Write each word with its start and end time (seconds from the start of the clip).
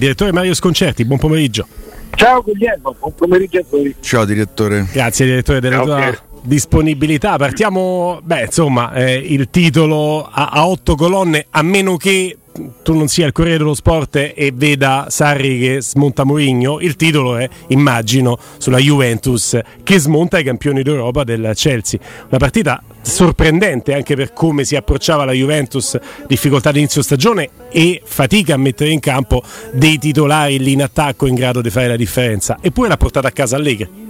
Direttore 0.00 0.30
Mario 0.30 0.54
Sconcerti, 0.54 1.04
buon 1.04 1.18
pomeriggio. 1.18 1.66
Ciao 2.14 2.40
Guglielmo, 2.40 2.94
buon 2.96 3.14
pomeriggio 3.16 3.58
a 3.58 3.64
voi. 3.68 3.92
Ciao 3.98 4.24
direttore. 4.24 4.86
Grazie 4.92 5.26
direttore 5.26 5.58
della 5.58 5.80
tua 5.80 6.16
disponibilità. 6.42 7.36
Partiamo, 7.36 8.20
beh, 8.22 8.42
insomma, 8.42 8.92
eh, 8.92 9.16
il 9.16 9.50
titolo 9.50 10.24
a, 10.24 10.50
a 10.52 10.68
otto 10.68 10.94
colonne, 10.94 11.46
a 11.50 11.62
meno 11.62 11.96
che 11.96 12.37
tu 12.82 12.94
non 12.94 13.08
sia 13.08 13.26
il 13.26 13.32
Corriere 13.32 13.58
dello 13.58 13.74
Sport 13.74 14.16
e 14.34 14.50
veda 14.54 15.06
Sarri 15.08 15.58
che 15.58 15.82
smonta 15.82 16.24
Mourinho, 16.24 16.80
il 16.80 16.96
titolo 16.96 17.36
è, 17.36 17.48
immagino, 17.68 18.38
sulla 18.58 18.78
Juventus 18.78 19.58
che 19.82 19.98
smonta 19.98 20.38
i 20.38 20.44
campioni 20.44 20.82
d'Europa 20.82 21.24
del 21.24 21.52
Chelsea. 21.54 22.00
Una 22.28 22.38
partita 22.38 22.82
sorprendente 23.00 23.94
anche 23.94 24.16
per 24.16 24.32
come 24.32 24.64
si 24.64 24.76
approcciava 24.76 25.24
la 25.24 25.32
Juventus, 25.32 25.98
difficoltà 26.26 26.72
di 26.72 26.78
inizio 26.78 27.02
stagione 27.02 27.50
e 27.70 28.00
fatica 28.04 28.54
a 28.54 28.58
mettere 28.58 28.90
in 28.90 29.00
campo 29.00 29.42
dei 29.72 29.98
titolari 29.98 30.58
lì 30.58 30.72
in 30.72 30.82
attacco 30.82 31.26
in 31.26 31.34
grado 31.34 31.60
di 31.60 31.70
fare 31.70 31.88
la 31.88 31.96
differenza. 31.96 32.58
Eppure 32.60 32.88
l'ha 32.88 32.96
portata 32.96 33.28
a 33.28 33.32
casa 33.32 33.56
Allegri. 33.56 34.06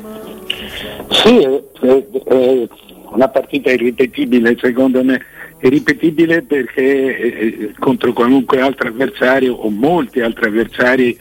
Sì, 1.11 1.39
è, 1.39 1.63
è, 1.81 2.05
è 2.25 2.69
una 3.11 3.29
partita 3.29 3.71
irripetibile 3.71 4.57
secondo 4.61 5.03
me 5.03 5.21
irripetibile 5.61 6.43
perché 6.43 7.19
eh, 7.19 7.75
contro 7.79 8.13
qualunque 8.13 8.61
altro 8.61 8.89
avversario 8.89 9.55
o 9.55 9.69
molti 9.71 10.21
altri 10.21 10.47
avversari 10.47 11.19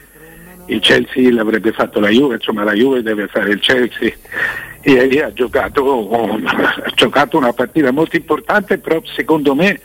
il 0.68 0.80
Chelsea 0.80 1.32
l'avrebbe 1.32 1.72
fatto 1.72 2.00
la 2.00 2.10
Juve, 2.10 2.36
insomma 2.36 2.64
la 2.64 2.74
Juve 2.74 3.02
deve 3.02 3.28
fare 3.28 3.52
il 3.52 3.60
Chelsea. 3.60 4.12
E 4.82 5.22
ha 5.22 5.34
giocato, 5.34 6.30
ha 6.46 6.92
giocato 6.94 7.38
una 7.38 7.52
partita 7.52 7.92
molto 7.92 8.16
importante 8.16 8.80
secondo 9.16 9.54
me 9.56 9.80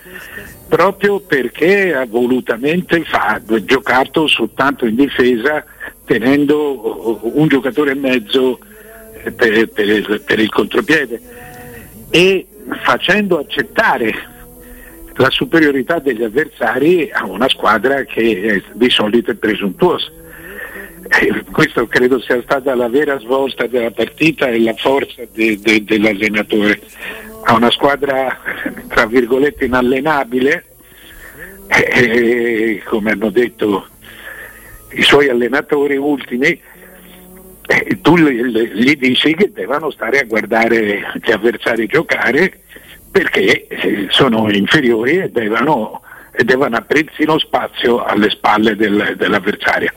proprio 0.68 1.20
perché 1.20 1.94
ha 1.94 2.06
volutamente 2.06 3.02
fatto, 3.04 3.62
giocato 3.64 4.26
soltanto 4.26 4.86
in 4.86 4.94
difesa 4.94 5.64
tenendo 6.04 7.20
un 7.34 7.48
giocatore 7.48 7.92
e 7.92 7.94
mezzo 7.94 8.58
per, 9.34 9.68
per, 9.68 10.22
per 10.24 10.38
il 10.38 10.50
contropiede. 10.50 11.20
E 12.10 12.46
facendo 12.82 13.38
accettare 13.38 14.14
la 15.16 15.30
superiorità 15.30 15.98
degli 15.98 16.22
avversari 16.22 17.10
a 17.12 17.26
una 17.26 17.48
squadra 17.48 18.04
che 18.04 18.62
di 18.72 18.90
solito 18.90 19.30
è 19.30 19.34
presuntuosa. 19.34 20.10
E 21.08 21.44
questo 21.50 21.86
credo 21.86 22.20
sia 22.20 22.40
stata 22.42 22.74
la 22.74 22.88
vera 22.88 23.18
svolta 23.18 23.66
della 23.66 23.90
partita 23.90 24.48
e 24.48 24.60
la 24.60 24.74
forza 24.74 25.22
de, 25.32 25.58
de, 25.60 25.84
dell'allenatore. 25.84 26.80
Ha 27.44 27.54
una 27.54 27.70
squadra 27.70 28.38
tra 28.88 29.06
virgolette 29.06 29.64
inallenabile, 29.64 30.64
e, 31.68 32.82
come 32.84 33.12
hanno 33.12 33.30
detto 33.30 33.86
i 34.92 35.02
suoi 35.02 35.28
allenatori 35.28 35.96
ultimi, 35.96 36.60
e 37.66 38.00
tu 38.00 38.16
gli 38.18 38.96
dici 38.96 39.34
che 39.34 39.50
devono 39.52 39.90
stare 39.90 40.20
a 40.20 40.24
guardare 40.24 41.12
gli 41.22 41.30
avversari 41.30 41.86
giocare 41.86 42.60
perché 43.12 43.66
eh, 43.68 44.06
sono 44.08 44.50
inferiori 44.50 45.18
e 45.18 45.30
devono, 45.30 46.00
e 46.32 46.42
devono 46.42 46.76
aprirsi 46.76 47.24
lo 47.24 47.38
spazio 47.38 48.02
alle 48.02 48.30
spalle 48.30 48.74
del, 48.74 49.14
dell'avversario. 49.16 49.92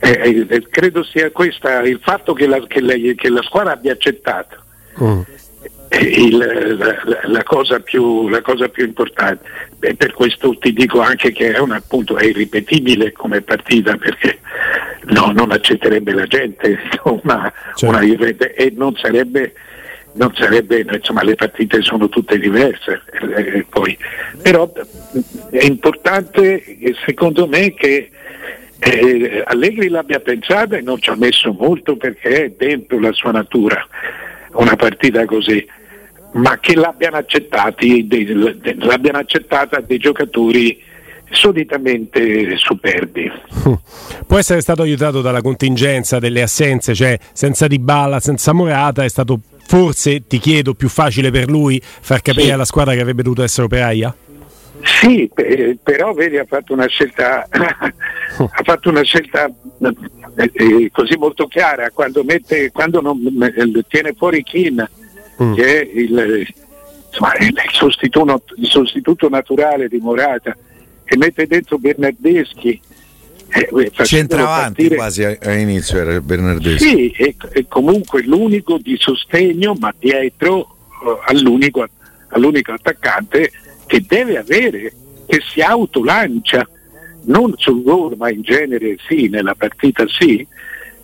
Eh, 0.00 0.46
eh, 0.48 0.66
credo 0.68 1.04
sia 1.04 1.30
questo 1.30 1.68
il 1.68 2.00
fatto 2.02 2.34
che 2.34 2.48
la, 2.48 2.60
che 2.66 2.80
la, 2.80 2.94
che 3.14 3.28
la 3.28 3.42
squadra 3.42 3.72
abbia 3.72 3.92
accettato. 3.92 4.56
Mm. 5.00 5.20
Il, 6.00 6.36
la, 6.78 7.20
la, 7.24 7.42
cosa 7.44 7.78
più, 7.78 8.28
la, 8.28 8.40
cosa 8.40 8.68
più, 8.68 8.84
importante. 8.84 9.46
E 9.78 9.94
per 9.94 10.12
questo 10.14 10.56
ti 10.58 10.72
dico 10.72 11.00
anche 11.00 11.32
che 11.32 11.52
è, 11.52 11.58
un, 11.58 11.70
appunto, 11.70 12.16
è 12.16 12.24
irripetibile 12.24 13.12
come 13.12 13.42
partita 13.42 13.96
perché 13.96 14.38
no, 15.08 15.30
non 15.32 15.52
accetterebbe 15.52 16.12
la 16.12 16.26
gente 16.26 16.78
una, 17.04 17.52
certo. 17.74 17.86
una, 17.86 18.00
e 18.00 18.72
non 18.74 18.96
sarebbe 18.96 19.52
non 20.14 20.32
sarebbe, 20.34 20.84
insomma 20.90 21.22
le 21.22 21.34
partite 21.34 21.80
sono 21.82 22.08
tutte 22.08 22.38
diverse, 22.38 23.02
eh, 23.36 23.66
però 24.42 24.70
è 25.50 25.64
importante 25.64 26.62
secondo 27.04 27.46
me 27.46 27.72
che 27.74 28.10
eh, 28.78 29.42
Allegri 29.46 29.88
l'abbia 29.88 30.20
pensata 30.20 30.76
e 30.76 30.80
non 30.80 31.00
ci 31.00 31.10
ha 31.10 31.14
messo 31.14 31.52
molto 31.52 31.96
perché 31.96 32.44
è 32.44 32.50
dentro 32.50 32.98
la 32.98 33.12
sua 33.12 33.30
natura 33.30 33.86
una 34.54 34.76
partita 34.76 35.24
così, 35.24 35.66
ma 36.32 36.58
che 36.58 36.74
l'abbiano, 36.74 37.16
accettati, 37.16 38.06
dei, 38.06 38.26
l'abbiano 38.78 39.18
accettata 39.18 39.80
dei 39.80 39.98
giocatori 39.98 40.80
solitamente 41.30 42.56
superbi. 42.56 43.30
Può 44.26 44.38
essere 44.38 44.60
stato 44.60 44.82
aiutato 44.82 45.20
dalla 45.22 45.40
contingenza 45.40 46.18
delle 46.18 46.42
assenze, 46.42 46.94
cioè 46.94 47.18
senza 47.32 47.66
Dybala, 47.66 48.20
senza 48.20 48.52
Morata, 48.52 49.04
è 49.04 49.08
stato 49.08 49.40
forse 49.72 50.26
ti 50.26 50.38
chiedo 50.38 50.74
più 50.74 50.90
facile 50.90 51.30
per 51.30 51.48
lui 51.48 51.80
far 51.82 52.20
capire 52.20 52.44
sì. 52.44 52.50
alla 52.50 52.66
squadra 52.66 52.92
che 52.92 53.00
avrebbe 53.00 53.22
dovuto 53.22 53.42
essere 53.42 53.64
operaia? 53.64 54.14
Sì, 54.82 55.30
però 55.82 56.12
vedi 56.12 56.36
ha 56.36 56.44
fatto 56.44 56.74
una 56.74 56.86
scelta, 56.88 57.48
ha 57.48 58.62
fatto 58.64 58.90
una 58.90 59.00
scelta 59.00 59.46
eh, 59.46 60.50
eh, 60.52 60.90
così 60.92 61.16
molto 61.16 61.46
chiara 61.46 61.90
quando, 61.90 62.22
mette, 62.22 62.70
quando 62.70 63.00
non, 63.00 63.18
eh, 63.42 63.82
tiene 63.88 64.12
fuori 64.12 64.42
Kin, 64.42 64.86
mm. 65.42 65.54
che 65.54 65.80
è 65.80 65.90
il, 65.90 66.46
insomma, 67.08 67.34
il, 67.38 67.54
sostituto, 67.70 68.42
il 68.56 68.66
sostituto 68.66 69.30
naturale 69.30 69.88
di 69.88 69.96
Morata, 70.00 70.54
e 71.02 71.16
mette 71.16 71.46
dentro 71.46 71.78
Bernardeschi 71.78 72.78
eh, 73.52 73.90
Centravanti 74.04 74.88
partire... 74.88 74.96
quasi 74.96 75.24
all'inizio 75.24 75.98
era 75.98 76.20
Bernardeschi. 76.20 76.88
Sì, 76.88 77.10
è, 77.10 77.34
è, 77.50 77.66
comunque 77.68 78.22
l'unico 78.22 78.78
di 78.78 78.96
sostegno, 78.98 79.74
ma 79.78 79.92
dietro 79.98 80.58
uh, 80.58 81.18
all'unico, 81.26 81.86
all'unico 82.28 82.72
attaccante 82.72 83.50
che 83.86 84.02
deve 84.06 84.38
avere, 84.38 84.92
che 85.26 85.42
si 85.52 85.60
autolancia, 85.60 86.66
non 87.24 87.52
sul 87.56 87.82
gol, 87.82 88.16
ma 88.16 88.30
in 88.30 88.42
genere 88.42 88.96
sì, 89.06 89.28
nella 89.28 89.54
partita 89.54 90.04
sì. 90.08 90.46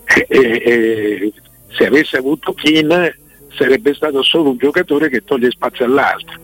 Eh, 0.04 0.26
eh, 0.28 0.62
eh 0.64 1.32
se 1.70 1.86
avesse 1.86 2.16
avuto 2.16 2.54
Kin 2.54 3.14
sarebbe 3.54 3.92
stato 3.92 4.22
solo 4.22 4.50
un 4.50 4.56
giocatore 4.56 5.08
che 5.10 5.22
toglie 5.22 5.50
spazio 5.50 5.84
all'altro. 5.84 6.40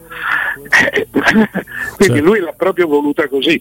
Quindi 1.96 2.20
lui 2.20 2.40
l'ha 2.40 2.52
proprio 2.52 2.86
voluta 2.86 3.26
così. 3.28 3.60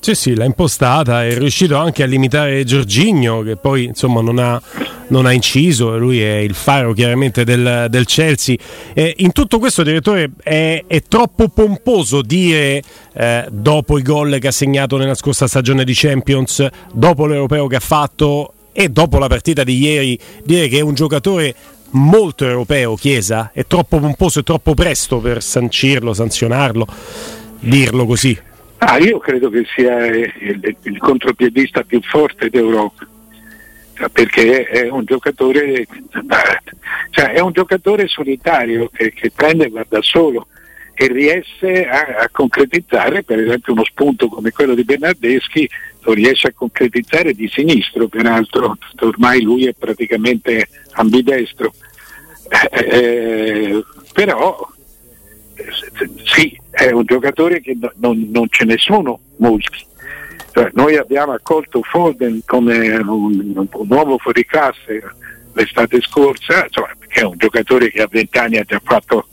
Sì, 0.00 0.14
sì, 0.14 0.34
l'ha 0.34 0.44
impostata, 0.44 1.26
è 1.26 1.36
riuscito 1.36 1.76
anche 1.76 2.04
a 2.04 2.06
limitare 2.06 2.62
Giorginio 2.64 3.42
che 3.42 3.56
poi 3.56 3.84
insomma 3.84 4.20
non 4.20 4.38
ha, 4.38 4.60
non 5.08 5.26
ha 5.26 5.32
inciso, 5.32 5.98
lui 5.98 6.22
è 6.22 6.36
il 6.36 6.54
faro 6.54 6.92
chiaramente 6.92 7.44
del, 7.44 7.88
del 7.90 8.06
Chelsea. 8.06 8.56
Eh, 8.94 9.14
in 9.18 9.32
tutto 9.32 9.58
questo, 9.58 9.82
direttore, 9.82 10.30
è, 10.42 10.84
è 10.86 11.02
troppo 11.02 11.48
pomposo 11.48 12.22
dire 12.22 12.80
eh, 13.12 13.46
dopo 13.50 13.98
i 13.98 14.02
gol 14.02 14.38
che 14.38 14.46
ha 14.46 14.52
segnato 14.52 14.96
nella 14.96 15.14
scorsa 15.14 15.48
stagione 15.48 15.84
di 15.84 15.92
Champions, 15.94 16.66
dopo 16.92 17.26
l'europeo 17.26 17.66
che 17.66 17.76
ha 17.76 17.80
fatto 17.80 18.52
e 18.72 18.90
dopo 18.90 19.18
la 19.18 19.26
partita 19.26 19.64
di 19.64 19.78
ieri, 19.78 20.18
dire 20.44 20.68
che 20.68 20.78
è 20.78 20.82
un 20.82 20.94
giocatore 20.94 21.54
molto 21.90 22.46
europeo, 22.46 22.94
Chiesa, 22.94 23.50
è 23.52 23.66
troppo 23.66 23.98
pomposo 23.98 24.38
e 24.38 24.42
troppo 24.44 24.74
presto 24.74 25.18
per 25.18 25.42
sancirlo, 25.42 26.14
sanzionarlo, 26.14 26.86
dirlo 27.58 28.06
così. 28.06 28.46
Ah, 28.78 28.98
io 28.98 29.18
credo 29.18 29.50
che 29.50 29.64
sia 29.74 30.06
il, 30.06 30.76
il 30.82 30.98
contropiedista 30.98 31.82
più 31.82 32.00
forte 32.02 32.48
d'Europa 32.48 33.06
perché 34.12 34.64
è 34.64 34.88
un 34.88 35.04
giocatore, 35.04 35.84
cioè 37.10 37.32
è 37.32 37.40
un 37.40 37.50
giocatore 37.50 38.06
solitario 38.06 38.88
che, 38.92 39.12
che 39.12 39.32
prende 39.34 39.72
da 39.88 40.00
solo 40.02 40.46
e 40.94 41.08
riesce 41.08 41.86
a, 41.86 42.22
a, 42.22 42.28
concretizzare, 42.30 43.24
per 43.24 43.40
esempio 43.40 43.72
uno 43.72 43.84
spunto 43.84 44.28
come 44.28 44.50
quello 44.50 44.74
di 44.74 44.84
Bernardeschi, 44.84 45.68
lo 46.02 46.12
riesce 46.12 46.48
a 46.48 46.52
concretizzare 46.52 47.32
di 47.32 47.48
sinistro, 47.48 48.08
peraltro 48.08 48.76
ormai 49.00 49.42
lui 49.42 49.66
è 49.66 49.74
praticamente 49.74 50.68
ambidestro. 50.92 51.72
Eh, 52.70 52.88
eh, 52.88 53.84
però 54.12 54.56
sì, 56.24 56.58
è 56.70 56.90
un 56.90 57.04
giocatore 57.04 57.60
che 57.60 57.76
non, 57.96 58.28
non 58.30 58.46
ce 58.48 58.64
ne 58.64 58.76
sono 58.78 59.18
molti. 59.36 59.86
Cioè, 60.52 60.70
noi 60.74 60.96
abbiamo 60.96 61.32
accolto 61.32 61.82
Foden 61.82 62.40
come 62.44 62.96
un, 62.96 63.54
un 63.54 63.86
nuovo 63.88 64.18
fuoriclasse 64.18 65.02
l'estate 65.52 66.00
scorsa, 66.00 66.64
insomma, 66.64 66.88
che 67.06 67.20
è 67.20 67.24
un 67.24 67.36
giocatore 67.36 67.90
che 67.90 68.02
a 68.02 68.08
20 68.10 68.38
anni 68.38 68.56
ha 68.58 68.64
già 68.64 68.80
fatto 68.82 69.28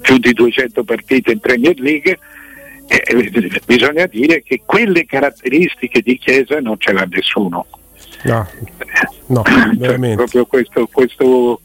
più 0.00 0.18
di 0.18 0.32
200 0.32 0.82
partite 0.84 1.32
in 1.32 1.40
Premier 1.40 1.78
League. 1.78 2.18
E 2.86 3.60
bisogna 3.64 4.06
dire 4.06 4.42
che 4.42 4.62
quelle 4.66 5.06
caratteristiche 5.06 6.02
di 6.02 6.18
Chiesa 6.18 6.60
non 6.60 6.76
ce 6.78 6.92
l'ha 6.92 7.06
nessuno. 7.08 7.66
No, 8.24 8.48
no 9.26 9.42
cioè, 9.80 10.14
proprio 10.14 10.44
questo, 10.44 10.86
questo, 10.88 11.60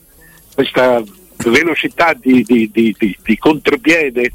questa 0.54 1.04
velocità 1.50 2.14
di, 2.20 2.44
di, 2.44 2.70
di, 2.72 2.96
di 3.24 3.38
contropiede 3.38 4.32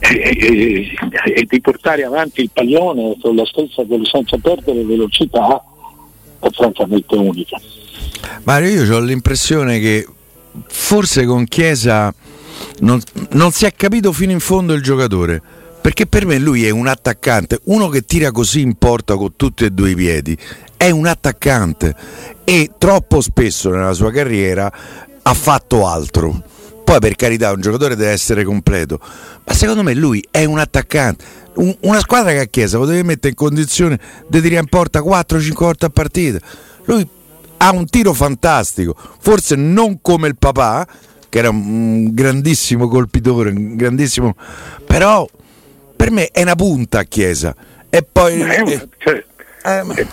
e, 0.00 0.90
e, 1.34 1.46
di 1.48 1.60
portare 1.60 2.04
avanti 2.04 2.42
il 2.42 2.50
pallone 2.52 3.16
con 3.20 3.34
la 3.34 3.44
stessa, 3.44 3.82
senza 4.04 4.36
perdere 4.38 4.84
velocità 4.84 5.62
è 6.40 6.48
francamente 6.50 7.14
unica. 7.16 7.60
Mario, 8.44 8.84
io 8.84 8.96
ho 8.96 9.00
l'impressione 9.00 9.80
che 9.80 10.06
forse 10.66 11.24
con 11.24 11.44
Chiesa 11.46 12.14
non, 12.80 13.00
non 13.32 13.50
si 13.50 13.64
è 13.64 13.72
capito 13.74 14.12
fino 14.12 14.32
in 14.32 14.40
fondo 14.40 14.72
il 14.74 14.82
giocatore. 14.82 15.42
Perché 15.80 16.06
per 16.06 16.26
me 16.26 16.38
lui 16.38 16.66
è 16.66 16.70
un 16.70 16.86
attaccante, 16.86 17.60
uno 17.64 17.88
che 17.88 18.02
tira 18.02 18.30
così 18.30 18.60
in 18.60 18.74
porta 18.74 19.14
con 19.14 19.36
tutti 19.36 19.64
e 19.64 19.70
due 19.70 19.90
i 19.90 19.94
piedi, 19.94 20.36
è 20.76 20.90
un 20.90 21.06
attaccante 21.06 21.94
e 22.44 22.72
troppo 22.76 23.20
spesso 23.20 23.70
nella 23.70 23.92
sua 23.92 24.10
carriera 24.10 24.70
ha 25.28 25.34
fatto 25.34 25.86
altro. 25.86 26.42
Poi 26.84 26.98
per 27.00 27.14
carità 27.16 27.52
un 27.52 27.60
giocatore 27.60 27.96
deve 27.96 28.12
essere 28.12 28.44
completo, 28.44 28.98
ma 29.44 29.52
secondo 29.52 29.82
me 29.82 29.92
lui 29.92 30.26
è 30.30 30.44
un 30.44 30.58
attaccante. 30.58 31.24
Un, 31.56 31.76
una 31.80 31.98
squadra 32.00 32.30
che 32.32 32.40
a 32.40 32.44
Chiesa 32.44 32.78
lo 32.78 32.86
deve 32.86 33.02
mettere 33.02 33.28
in 33.28 33.34
condizione 33.34 33.98
di 34.26 34.40
tirare 34.40 34.62
in 34.62 34.68
porta 34.68 35.00
4-5 35.00 35.52
volte 35.52 35.84
a 35.84 35.90
partita. 35.90 36.38
Lui 36.84 37.06
ha 37.58 37.70
un 37.72 37.84
tiro 37.86 38.14
fantastico, 38.14 38.96
forse 39.20 39.54
non 39.54 40.00
come 40.00 40.28
il 40.28 40.36
papà, 40.38 40.86
che 41.28 41.38
era 41.38 41.50
un 41.50 42.14
grandissimo 42.14 42.88
colpitore, 42.88 43.50
un 43.50 43.76
grandissimo... 43.76 44.34
però 44.86 45.28
per 45.94 46.10
me 46.10 46.28
è 46.28 46.40
una 46.40 46.54
punta 46.54 47.00
a 47.00 47.04
Chiesa. 47.04 47.54
E 47.90 48.02
poi... 48.10 48.40
È 48.40 48.60
una, 48.60 48.88
cioè, 48.96 49.24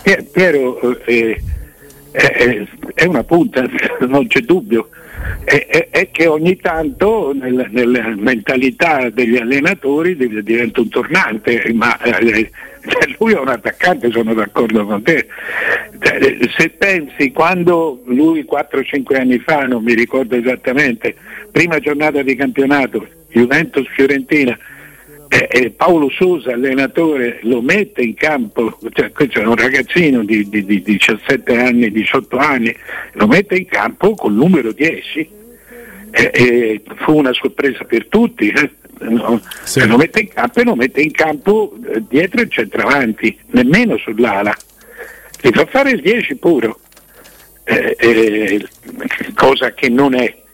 eh, 0.02 0.22
Piero, 0.30 0.98
eh, 1.06 1.40
eh, 2.10 2.68
è 2.94 3.04
una 3.04 3.24
punta, 3.24 3.64
non 4.06 4.26
c'è 4.26 4.40
dubbio. 4.40 4.90
È, 5.44 5.88
è, 5.90 6.10
che 6.10 6.26
ogni 6.26 6.56
tanto 6.56 7.32
nella, 7.32 7.66
nella, 7.70 8.14
mentalità 8.16 9.10
degli 9.10 9.36
allenatori 9.36 10.16
diventa 10.16 10.80
un 10.80 10.88
tornante, 10.88 11.70
ma 11.72 11.96
eh, 12.00 12.50
cioè 12.86 13.14
lui 13.18 13.32
è 13.32 13.38
un 13.38 13.48
attaccante, 13.48 14.10
sono 14.10 14.34
d'accordo 14.34 14.84
con 14.84 15.02
te. 15.02 15.26
Cioè, 16.00 16.38
se 16.56 16.70
pensi 16.70 17.32
quando 17.32 18.02
lui 18.06 18.46
4-5 18.48 19.16
anni 19.16 19.38
fa, 19.38 19.66
non 19.66 19.82
mi 19.82 19.94
ricordo 19.94 20.36
esattamente, 20.36 21.14
prima 21.50 21.78
giornata 21.78 22.22
di 22.22 22.34
campionato, 22.34 23.06
Juventus-Fiorentina, 23.30 24.52
eh, 24.52 24.75
eh, 25.38 25.70
Paolo 25.70 26.08
Sosa, 26.10 26.52
allenatore, 26.52 27.40
lo 27.42 27.60
mette 27.60 28.02
in 28.02 28.14
campo, 28.14 28.78
cioè, 28.92 29.10
questo 29.12 29.40
è 29.40 29.44
un 29.44 29.56
ragazzino 29.56 30.24
di, 30.24 30.48
di, 30.48 30.64
di, 30.64 30.82
17 30.82 31.56
anni, 31.56 31.90
18 31.90 32.36
anni, 32.36 32.74
lo 33.12 33.26
mette 33.26 33.56
in 33.56 33.66
campo 33.66 34.14
col 34.14 34.32
numero 34.32 34.72
10. 34.72 35.34
Eh, 36.10 36.80
fu 36.98 37.16
una 37.16 37.32
sorpresa 37.32 37.84
per 37.84 38.06
tutti, 38.06 38.48
eh. 38.48 38.70
no? 39.00 39.42
sì. 39.64 39.86
lo 39.86 39.98
mette 39.98 40.20
in 40.20 40.28
campo 40.28 40.60
e 40.60 40.64
lo 40.64 40.74
mette 40.74 41.02
in 41.02 41.10
campo 41.10 41.76
eh, 41.92 42.02
dietro 42.08 42.40
il 42.40 42.50
centravanti, 42.50 43.36
nemmeno 43.48 43.98
sull'ala. 43.98 44.56
Gli 45.40 45.50
fa 45.50 45.66
fare 45.66 45.90
il 45.90 46.00
10 46.00 46.36
puro, 46.36 46.80
eh, 47.64 48.64
cosa 49.34 49.74
che 49.74 49.90
non 49.90 50.14
è 50.14 50.44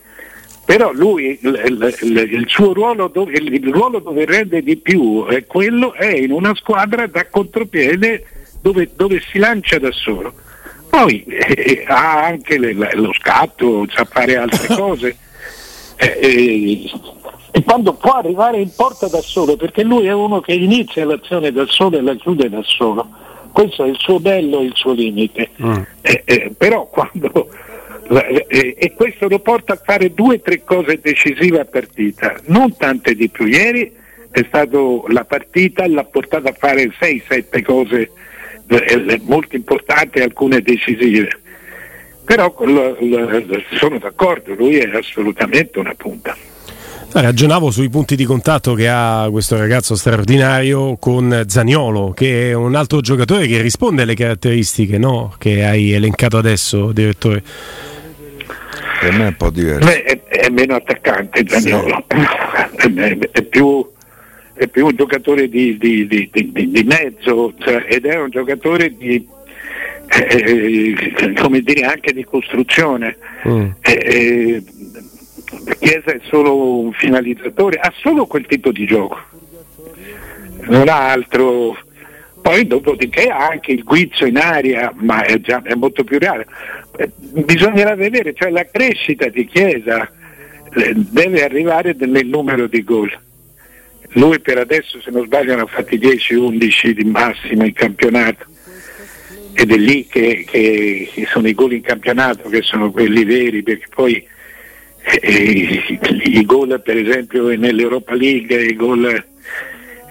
però 0.64 0.92
lui 0.92 1.38
il, 1.42 1.62
il, 1.66 2.28
il 2.30 2.44
suo 2.48 2.72
ruolo 2.72 3.08
dove, 3.08 3.32
il, 3.32 3.72
ruolo 3.72 3.98
dove 3.98 4.24
rende 4.24 4.62
di 4.62 4.76
più 4.76 5.26
è 5.26 5.44
quello 5.44 5.92
è 5.92 6.06
in 6.06 6.30
una 6.30 6.54
squadra 6.54 7.06
da 7.06 7.26
contropiede 7.26 8.24
dove, 8.60 8.90
dove 8.94 9.20
si 9.30 9.38
lancia 9.38 9.78
da 9.78 9.90
solo. 9.90 10.32
Poi 10.88 11.24
eh, 11.24 11.84
ha 11.86 12.24
anche 12.24 12.58
le, 12.58 12.74
lo 12.94 13.12
scatto 13.14 13.86
sa 13.90 14.04
fare 14.04 14.36
altre 14.36 14.68
cose. 14.76 15.16
Eh, 15.96 16.18
eh, 16.20 16.90
e 17.50 17.62
quando 17.64 17.92
può 17.94 18.12
arrivare 18.12 18.58
in 18.58 18.70
porta 18.74 19.08
da 19.08 19.20
solo 19.20 19.56
perché 19.56 19.82
lui 19.82 20.06
è 20.06 20.12
uno 20.12 20.40
che 20.40 20.54
inizia 20.54 21.04
l'azione 21.04 21.52
da 21.52 21.66
solo 21.66 21.98
e 21.98 22.02
la 22.02 22.14
chiude 22.14 22.48
da 22.48 22.62
solo. 22.62 23.08
Questo 23.52 23.84
è 23.84 23.88
il 23.88 23.98
suo 23.98 24.20
bello 24.20 24.60
e 24.60 24.64
il 24.64 24.72
suo 24.74 24.92
limite. 24.92 25.50
Mm. 25.62 25.82
Eh, 26.00 26.22
eh, 26.24 26.52
però 26.56 26.86
quando 26.86 27.48
e 28.20 28.92
questo 28.94 29.28
lo 29.28 29.38
porta 29.38 29.72
a 29.72 29.80
fare 29.82 30.12
due 30.12 30.34
o 30.34 30.40
tre 30.40 30.62
cose 30.64 30.98
decisive 31.00 31.60
a 31.60 31.64
partita, 31.64 32.38
non 32.46 32.76
tante 32.76 33.14
di 33.14 33.28
più. 33.28 33.46
Ieri 33.46 33.90
è 34.30 34.44
stato 34.48 35.04
la 35.08 35.24
partita, 35.24 35.86
l'ha 35.86 36.04
portata 36.04 36.50
a 36.50 36.54
fare 36.56 36.90
6-7 36.98 37.62
cose 37.62 38.10
eh, 38.66 39.20
molto 39.24 39.56
importanti 39.56 40.20
alcune 40.20 40.60
decisive. 40.60 41.38
Però 42.24 42.54
sono 43.78 43.98
d'accordo, 43.98 44.54
lui 44.54 44.76
è 44.76 44.96
assolutamente 44.96 45.78
una 45.78 45.94
punta. 45.94 46.36
Ragionavo 47.14 47.70
sui 47.70 47.90
punti 47.90 48.16
di 48.16 48.24
contatto 48.24 48.72
che 48.72 48.88
ha 48.88 49.28
questo 49.30 49.58
ragazzo 49.58 49.96
straordinario 49.96 50.96
con 50.96 51.44
Zaniolo, 51.46 52.12
che 52.12 52.50
è 52.50 52.52
un 52.54 52.74
altro 52.74 53.00
giocatore 53.00 53.46
che 53.46 53.60
risponde 53.60 54.02
alle 54.02 54.14
caratteristiche 54.14 54.96
no? 54.96 55.34
che 55.36 55.62
hai 55.62 55.92
elencato 55.92 56.38
adesso, 56.38 56.90
direttore. 56.92 57.42
Per 59.02 59.12
me 59.14 59.24
è 59.24 59.26
un 59.26 59.36
po' 59.36 59.50
diverso. 59.50 59.84
Beh, 59.84 60.02
è, 60.04 60.22
è, 60.22 60.48
meno 60.48 60.76
attaccante 60.76 61.44
Zaniolo, 61.44 62.04
sì. 62.78 62.94
è, 62.94 63.18
è, 63.32 63.42
più, 63.42 63.84
è, 64.54 64.68
più, 64.68 64.86
un 64.86 64.94
giocatore 64.94 65.48
di, 65.48 65.76
di, 65.76 66.06
di, 66.06 66.30
di 66.30 66.84
mezzo 66.84 67.52
cioè, 67.58 67.84
ed 67.88 68.06
è 68.06 68.20
un 68.20 68.30
giocatore 68.30 68.96
di, 68.96 69.26
eh, 70.06 70.94
come 71.36 71.62
dire, 71.62 71.80
anche 71.84 72.12
di 72.12 72.22
costruzione. 72.22 73.16
Mm. 73.48 73.70
Eh, 73.80 73.92
eh, 73.92 74.64
Chiesa 75.80 76.12
è 76.12 76.20
solo 76.22 76.78
un 76.82 76.92
finalizzatore, 76.92 77.78
ha 77.78 77.92
solo 77.96 78.26
quel 78.26 78.46
tipo 78.46 78.70
di 78.70 78.86
gioco, 78.86 79.18
non 80.68 80.88
ha 80.88 81.10
altro. 81.10 81.76
Poi 82.42 82.66
dopodiché 82.66 83.28
anche 83.28 83.72
il 83.72 83.84
guizzo 83.84 84.26
in 84.26 84.36
aria, 84.36 84.92
ma 84.96 85.24
è, 85.24 85.40
già, 85.40 85.62
è 85.62 85.74
molto 85.74 86.02
più 86.02 86.18
reale. 86.18 86.46
Eh, 86.96 87.10
bisognerà 87.16 87.94
vedere, 87.94 88.34
cioè 88.34 88.50
la 88.50 88.66
crescita 88.66 89.28
di 89.28 89.46
Chiesa 89.46 90.10
eh, 90.74 90.92
deve 90.94 91.44
arrivare 91.44 91.94
nel 91.98 92.26
numero 92.26 92.66
di 92.66 92.82
gol. 92.82 93.16
Lui 94.14 94.40
per 94.40 94.58
adesso, 94.58 95.00
se 95.00 95.10
non 95.10 95.24
sbaglio, 95.24 95.56
ha 95.56 95.66
fatti 95.66 95.98
10-11 95.98 96.90
di 96.90 97.04
massimo 97.04 97.64
in 97.64 97.72
campionato 97.72 98.46
ed 99.54 99.70
è 99.70 99.76
lì 99.76 100.06
che, 100.06 100.44
che, 100.48 101.08
sono 101.30 101.46
i 101.46 101.54
gol 101.54 101.74
in 101.74 101.82
campionato 101.82 102.48
che 102.48 102.62
sono 102.62 102.90
quelli 102.90 103.24
veri, 103.24 103.62
perché 103.62 103.86
poi 103.94 104.26
eh, 105.20 105.82
i 106.24 106.44
gol 106.44 106.80
per 106.82 106.96
esempio 106.96 107.48
nell'Europa 107.56 108.14
League 108.14 108.64
i 108.64 108.74
gol, 108.74 109.24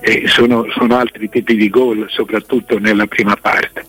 eh, 0.01 0.27
sono, 0.27 0.65
sono 0.75 0.97
altri 0.97 1.29
tipi 1.29 1.55
di 1.55 1.69
gol, 1.69 2.05
soprattutto 2.09 2.79
nella 2.79 3.07
prima 3.07 3.35
parte 3.35 3.85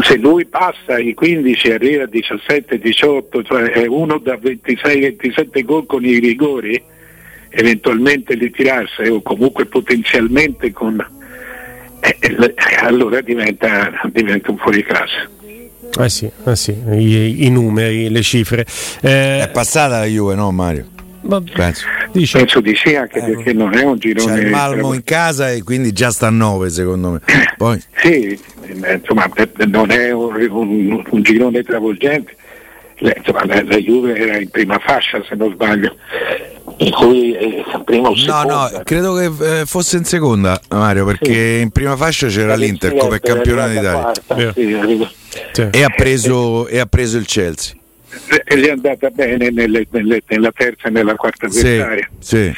se 0.00 0.16
lui 0.16 0.46
passa 0.46 0.98
i 0.98 1.14
15 1.14 1.70
arriva 1.72 2.04
a 2.04 2.06
17, 2.06 2.78
18, 2.78 3.42
cioè 3.42 3.62
è 3.70 3.86
uno 3.86 4.18
da 4.18 4.36
26, 4.40 5.00
27 5.00 5.62
gol 5.62 5.86
con 5.86 6.04
i 6.04 6.18
rigori, 6.18 6.80
eventualmente 7.48 8.34
ritirarsi 8.34 9.02
o 9.08 9.22
comunque 9.22 9.66
potenzialmente 9.66 10.72
con... 10.72 11.04
Eh, 12.00 12.16
eh, 12.20 12.54
allora 12.80 13.20
diventa, 13.20 13.90
diventa 14.12 14.50
un 14.50 14.58
fuoriclasse. 14.58 15.32
Eh 16.00 16.08
sì, 16.08 16.30
eh 16.44 16.56
sì 16.56 16.76
I, 16.92 17.46
i, 17.46 17.50
numeri, 17.50 18.10
le 18.10 18.22
cifre. 18.22 18.66
Eh, 19.00 19.42
è 19.42 19.50
passata 19.52 20.00
la 20.00 20.06
Juve, 20.06 20.34
no 20.34 20.50
Mario? 20.50 20.86
Penso. 21.54 21.86
Dice. 22.14 22.38
Penso 22.38 22.60
di 22.60 22.76
sì, 22.76 22.94
anche 22.94 23.18
eh, 23.18 23.22
perché 23.24 23.52
non 23.52 23.74
è 23.74 23.82
un 23.82 23.98
girone. 23.98 24.34
C'è 24.34 24.44
il 24.44 24.50
Malmo 24.50 24.94
in 24.94 25.02
casa 25.02 25.50
e 25.50 25.64
quindi 25.64 25.90
già 25.90 26.12
sta 26.12 26.28
a 26.28 26.30
9 26.30 26.70
secondo 26.70 27.10
me. 27.10 27.20
Poi. 27.58 27.82
sì, 27.96 28.38
insomma, 28.66 29.28
non 29.66 29.90
è 29.90 30.12
un, 30.12 30.48
un, 30.50 31.04
un 31.10 31.22
girone 31.22 31.62
travolgente. 31.64 32.36
Insomma, 32.98 33.44
la, 33.46 33.62
la, 33.64 33.76
Juve 33.78 34.14
era 34.14 34.38
in 34.38 34.48
prima 34.48 34.78
fascia 34.78 35.24
se 35.28 35.34
non 35.34 35.52
sbaglio. 35.52 35.96
In 36.76 36.92
cui 36.92 37.34
eh, 37.34 37.64
prima 37.84 38.08
o 38.08 38.14
No, 38.26 38.42
no, 38.44 38.80
credo 38.84 39.14
che 39.14 39.60
eh, 39.60 39.66
fosse 39.66 39.96
in 39.96 40.04
seconda 40.04 40.60
Mario, 40.70 41.04
perché 41.04 41.56
sì. 41.56 41.60
in 41.62 41.70
prima 41.70 41.96
fascia 41.96 42.28
c'era 42.28 42.54
l'Inter 42.54 42.94
come 42.94 43.18
campione 43.18 43.70
d'Italia. 43.70 43.92
Quarta, 43.92 44.52
sì, 44.54 45.68
e, 45.72 45.82
ha 45.82 45.90
preso, 45.90 46.68
e 46.68 46.78
ha 46.78 46.86
preso 46.86 47.18
il 47.18 47.26
Chelsea 47.26 47.74
gli 48.56 48.64
è 48.64 48.70
andata 48.70 49.10
bene 49.10 49.50
nelle, 49.50 49.86
nelle, 49.90 50.22
nella 50.26 50.52
terza 50.52 50.88
e 50.88 50.90
nella 50.90 51.14
quarta 51.14 51.46
avversaria. 51.46 52.08
Sì, 52.18 52.36
sì. 52.36 52.52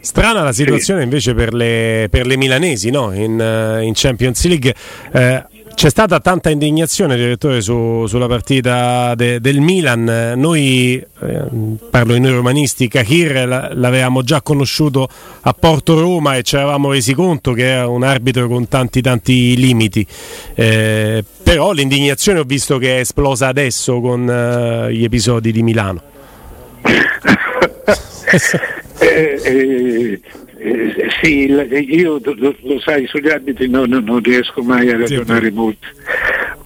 Strana 0.00 0.42
la 0.42 0.52
situazione 0.52 1.00
sì. 1.00 1.04
invece 1.04 1.32
per 1.34 1.54
le, 1.54 2.08
per 2.10 2.26
le 2.26 2.36
milanesi 2.36 2.90
no? 2.90 3.12
in, 3.12 3.38
uh, 3.38 3.80
in, 3.82 3.92
Champions 3.94 4.44
League. 4.46 4.74
Uh, 5.12 5.42
c'è 5.74 5.90
stata 5.90 6.20
tanta 6.20 6.50
indignazione, 6.50 7.16
direttore, 7.16 7.60
su, 7.60 8.06
sulla 8.06 8.26
partita 8.26 9.14
de, 9.14 9.40
del 9.40 9.60
Milan. 9.60 10.34
Noi, 10.36 11.04
eh, 11.20 11.44
parlo 11.90 12.14
in 12.14 12.22
noi 12.22 12.32
romanisti, 12.32 12.88
Kahir 12.88 13.72
l'avevamo 13.74 14.22
già 14.22 14.42
conosciuto 14.42 15.08
a 15.40 15.52
Porto 15.52 15.98
Roma 15.98 16.36
e 16.36 16.42
ci 16.42 16.56
eravamo 16.56 16.92
resi 16.92 17.14
conto 17.14 17.52
che 17.52 17.66
era 17.66 17.88
un 17.88 18.02
arbitro 18.02 18.48
con 18.48 18.68
tanti 18.68 19.00
tanti 19.00 19.56
limiti. 19.56 20.06
Eh, 20.54 21.24
però 21.42 21.72
l'indignazione 21.72 22.38
ho 22.38 22.44
visto 22.44 22.78
che 22.78 22.96
è 22.96 23.00
esplosa 23.00 23.48
adesso 23.48 24.00
con 24.00 24.28
eh, 24.28 24.92
gli 24.92 25.04
episodi 25.04 25.52
di 25.52 25.62
Milano. 25.62 26.02
Eh, 29.02 30.20
eh, 30.64 31.08
sì, 31.20 31.46
io 31.46 32.20
lo, 32.22 32.54
lo, 32.60 32.80
sai, 32.80 33.06
sugli 33.08 33.28
arbitri 33.28 33.68
no, 33.68 33.84
no, 33.84 33.98
non 33.98 34.22
riesco 34.22 34.62
mai 34.62 34.90
a 34.90 34.96
ragionare 34.96 35.48
sì. 35.48 35.52
molto. 35.52 35.86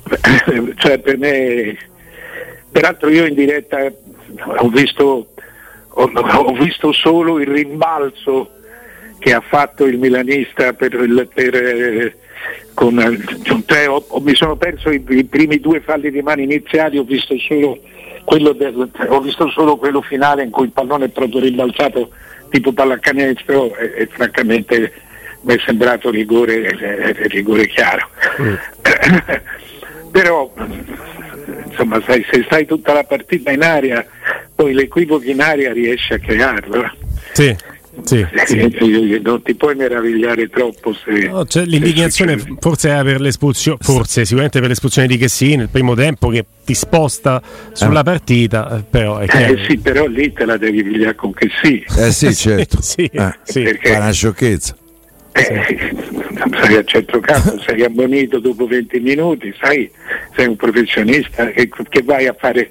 cioè 0.77 0.99
per 0.99 1.17
me, 1.17 1.79
peraltro 2.71 3.09
io 3.09 3.25
in 3.25 3.35
diretta 3.35 3.91
ho 4.59 4.69
visto, 4.69 5.29
ho, 5.89 6.03
ho 6.13 6.53
visto 6.53 6.93
solo 6.93 7.41
il 7.41 7.47
rimbalzo 7.47 8.51
che 9.19 9.33
ha 9.33 9.41
fatto 9.41 9.87
il 9.87 9.99
milanista 9.99 10.75
per, 10.75 10.91
per, 11.33 11.55
eh, 11.55 12.17
con, 12.75 12.99
cioè, 13.65 13.89
ho, 13.89 14.05
mi 14.21 14.35
sono 14.35 14.57
perso 14.57 14.91
i, 14.91 15.03
i, 15.09 15.25
primi 15.25 15.59
due 15.59 15.81
falli 15.81 16.11
di 16.11 16.21
mano 16.21 16.43
iniziali, 16.43 16.99
ho 16.99 17.05
visto, 17.05 17.35
del, 17.35 18.91
ho 19.09 19.21
visto 19.21 19.49
solo 19.49 19.77
quello 19.77 20.03
finale 20.03 20.43
in 20.43 20.51
cui 20.51 20.67
il 20.67 20.73
pallone 20.73 21.07
è 21.07 21.09
proprio 21.09 21.41
rimbalzato 21.41 22.11
tipo 22.51 22.73
pallacanestro 22.73 23.77
e, 23.77 23.93
e 23.97 24.07
francamente 24.07 24.93
mi 25.43 25.55
è 25.55 25.59
sembrato 25.65 26.11
rigore, 26.11 26.63
eh, 26.63 27.29
rigore 27.29 27.67
chiaro. 27.69 28.09
Mm. 28.41 28.55
Però 30.11 30.53
insomma 31.67 32.01
sai, 32.05 32.25
se 32.31 32.43
stai 32.45 32.67
tutta 32.67 32.93
la 32.93 33.05
partita 33.05 33.51
in 33.51 33.63
aria, 33.63 34.05
poi 34.55 34.73
l'equivoco 34.73 35.25
in 35.25 35.41
aria 35.41 35.73
riesci 35.73 36.15
a 36.15 36.19
crearlo. 36.19 36.91
Sì. 37.33 37.55
Sì, 38.03 38.27
sì. 38.45 39.21
Non 39.23 39.43
ti 39.43 39.55
puoi 39.55 39.75
meravigliare 39.75 40.49
troppo 40.49 40.93
se. 40.93 41.29
No, 41.29 41.45
cioè, 41.47 41.65
l'indignazione 41.65 42.39
se 42.39 42.55
forse 42.61 42.89
era 42.91 43.03
per 43.03 43.21
l'espulsione, 43.21 43.79
forse 43.81 44.25
sicuramente 44.25 44.61
per 44.61 44.69
l'espulsione 44.69 45.09
di 45.09 45.17
Chessini 45.17 45.57
nel 45.57 45.69
primo 45.69 45.95
tempo 45.95 46.29
che 46.29 46.45
ti 46.65 46.75
sposta 46.75 47.43
sulla 47.73 48.01
eh. 48.01 48.05
partita, 48.05 48.85
però 48.89 49.19
è 49.19 49.27
eh, 49.35 49.65
sì, 49.67 49.79
però 49.79 50.07
lì 50.07 50.33
te 50.33 50.45
la 50.45 50.57
devi 50.57 50.83
pigliare 50.83 51.15
con 51.15 51.33
Chessini. 51.33 51.85
Eh 51.99 52.13
sì, 52.13 52.35
certo. 52.35 52.83
sì, 52.83 53.05
eh, 53.05 53.35
sì. 53.43 53.63
Perché... 53.63 53.93
Fa 53.93 53.99
una 53.99 54.13
sciocchezza. 54.13 54.77
Eh, 55.33 55.93
sei 56.63 56.77
a 56.77 56.85
centrocampo, 56.85 57.59
sei 57.67 57.83
abbonito 57.83 58.39
dopo 58.39 58.67
20 58.67 59.01
minuti, 59.01 59.55
sai, 59.61 59.91
sei 60.35 60.47
un 60.47 60.57
professionista 60.57 61.47
che, 61.51 61.69
che 61.89 62.03
vai 62.03 62.27
a 62.27 62.37
fare, 62.39 62.71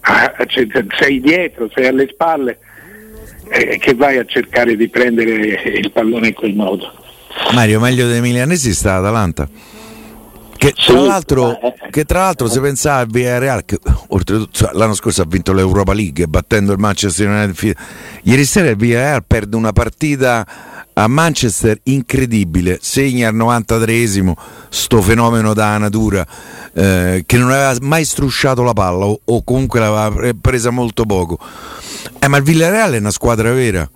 a, 0.00 0.34
a, 0.36 0.46
sei 0.98 1.20
dietro, 1.20 1.70
sei 1.72 1.86
alle 1.86 2.08
spalle 2.10 2.58
eh, 3.48 3.78
che 3.78 3.94
vai 3.94 4.18
a 4.18 4.24
cercare 4.24 4.76
di 4.76 4.88
prendere 4.88 5.30
il 5.76 5.90
pallone 5.90 6.28
in 6.28 6.34
quel 6.34 6.54
modo. 6.54 6.92
Mario, 7.52 7.80
meglio 7.80 8.06
dei 8.06 8.20
milanesi 8.20 8.72
sta 8.72 8.96
Atalanta. 8.96 9.48
Che 10.64 10.72
tra, 10.72 10.98
sì, 10.98 11.06
l'altro, 11.06 11.60
eh, 11.60 11.74
che 11.90 12.04
tra 12.04 12.20
l'altro 12.20 12.48
se 12.48 12.58
pensava 12.58 13.00
al 13.00 13.08
Villarreal 13.08 13.66
che 13.66 13.78
oltretutto 14.08 14.50
cioè, 14.50 14.70
l'anno 14.72 14.94
scorso 14.94 15.20
ha 15.20 15.26
vinto 15.28 15.52
l'Europa 15.52 15.92
League 15.92 16.26
battendo 16.26 16.72
il 16.72 16.78
Manchester 16.78 17.28
United 17.28 17.76
ieri 18.22 18.44
sera 18.46 18.70
il 18.70 18.76
Villarreal 18.76 19.24
perde 19.26 19.56
una 19.56 19.72
partita 19.72 20.46
a 20.94 21.06
Manchester 21.06 21.78
incredibile, 21.82 22.78
segna 22.80 23.28
al 23.28 23.34
93esimo 23.34 24.32
sto 24.70 25.02
fenomeno 25.02 25.52
da 25.52 25.76
natura 25.76 26.26
eh, 26.72 27.24
che 27.26 27.36
non 27.36 27.50
aveva 27.50 27.76
mai 27.82 28.06
strusciato 28.06 28.62
la 28.62 28.72
palla 28.72 29.04
o, 29.04 29.20
o 29.22 29.44
comunque 29.44 29.80
l'aveva 29.80 30.32
presa 30.40 30.70
molto 30.70 31.04
poco. 31.04 31.38
Eh, 32.18 32.28
ma 32.28 32.38
il 32.38 32.42
Villarreal 32.42 32.92
è 32.92 32.98
una 32.98 33.10
squadra 33.10 33.52
vera. 33.52 33.86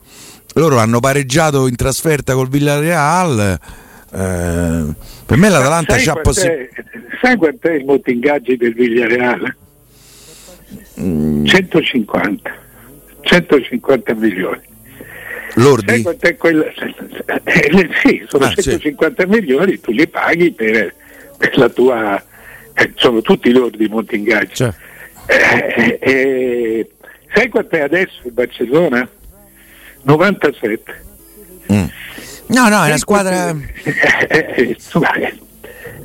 Loro 0.55 0.79
hanno 0.79 0.99
pareggiato 1.01 1.67
in 1.67 1.77
trasferta 1.77 2.35
col 2.35 2.49
Villarreal. 2.49 3.59
Eh, 4.13 4.95
per 5.27 5.37
me 5.37 5.49
l'Atalanta 5.49 5.97
c'ha 5.97 6.15
possibilità. 6.15 6.83
Sai 7.21 7.37
quant'è 7.37 7.73
il 7.75 7.85
monte 7.85 8.11
ingaggi 8.11 8.57
del 8.57 8.75
Villarreal? 8.75 9.57
Mm. 11.01 11.45
150. 11.45 12.67
150 13.21 14.15
milioni. 14.15 14.61
Lordi? 15.55 16.05
Quella... 16.37 16.65
Eh, 17.45 17.89
sì, 18.03 18.25
sono 18.29 18.45
ah, 18.45 18.53
150 18.55 19.23
sì. 19.23 19.29
milioni, 19.29 19.81
tu 19.81 19.91
li 19.91 20.07
paghi 20.07 20.53
per, 20.53 20.95
per 21.37 21.59
la 21.59 21.69
tua... 21.69 22.23
Eh, 22.75 22.93
sono 22.95 23.21
tutti 23.23 23.51
lordi 23.51 23.89
monti 23.89 24.17
ingaggi. 24.17 24.55
Cioè. 24.55 24.73
Eh, 25.27 25.99
eh, 26.01 26.91
sai 27.35 27.49
quant'è 27.49 27.81
adesso 27.81 28.21
il 28.25 28.33
Barcellona? 28.33 29.09
97. 30.03 31.07
Mm. 31.73 31.85
No, 32.49 32.69
no, 32.69 32.85
è 32.85 32.89
una 32.89 32.99
squadra... 32.99 33.55
Eh, 34.29 34.77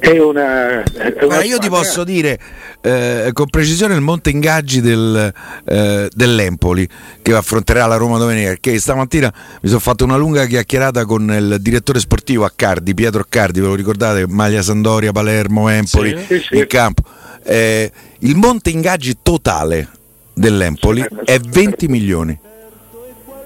è 0.03 0.19
una, 0.19 0.83
è 0.83 1.23
una 1.23 1.43
io 1.43 1.57
ti 1.59 1.69
posso 1.69 2.03
dire 2.03 2.37
eh, 2.81 3.29
con 3.31 3.47
precisione 3.47 3.95
il 3.95 4.01
monte 4.01 4.31
ingaggi 4.31 4.81
del, 4.81 5.33
eh, 5.63 6.09
dell'Empoli 6.13 6.85
che 7.21 7.33
affronterà 7.33 7.85
la 7.85 7.95
Roma 7.95 8.17
domenica 8.17 8.49
perché 8.49 8.77
stamattina 8.77 9.33
mi 9.61 9.69
sono 9.69 9.79
fatto 9.79 10.03
una 10.03 10.17
lunga 10.17 10.45
chiacchierata 10.45 11.05
con 11.05 11.31
il 11.31 11.55
direttore 11.61 11.99
sportivo 11.99 12.43
Accardi, 12.43 12.93
Pietro 12.93 13.21
Accardi, 13.21 13.61
ve 13.61 13.67
lo 13.67 13.75
ricordate? 13.75 14.27
Maglia 14.27 14.61
Sandoria, 14.61 15.13
Palermo, 15.13 15.69
Empoli 15.69 16.21
sì, 16.27 16.39
sì, 16.39 16.57
in 16.57 16.67
campo. 16.67 17.03
Eh, 17.45 17.89
il 18.19 18.35
monte 18.35 18.71
ingaggi 18.71 19.19
totale 19.23 19.87
dell'Empoli 20.33 21.05
è 21.23 21.39
20 21.39 21.87
milioni. 21.87 22.37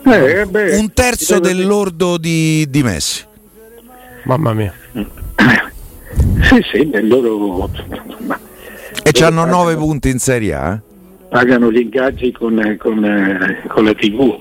Eh, 0.09 0.45
beh, 0.45 0.77
un 0.77 0.93
terzo 0.93 1.39
dell'ordo 1.39 2.17
di, 2.17 2.65
di 2.69 2.81
Messi. 2.81 3.23
Mamma 4.23 4.53
mia. 4.53 4.73
Sì, 6.39 6.63
sì, 6.71 6.85
nel 6.85 7.07
loro... 7.07 7.69
E 9.03 9.23
hanno 9.23 9.45
9 9.45 9.75
punti 9.75 10.09
in 10.09 10.19
Serie 10.19 10.53
A? 10.53 10.73
Eh? 10.73 10.79
Pagano 11.29 11.71
gli 11.71 11.79
ingaggi 11.79 12.31
con, 12.31 12.77
con, 12.79 13.57
con 13.67 13.83
la 13.83 13.93
TV. 13.93 14.39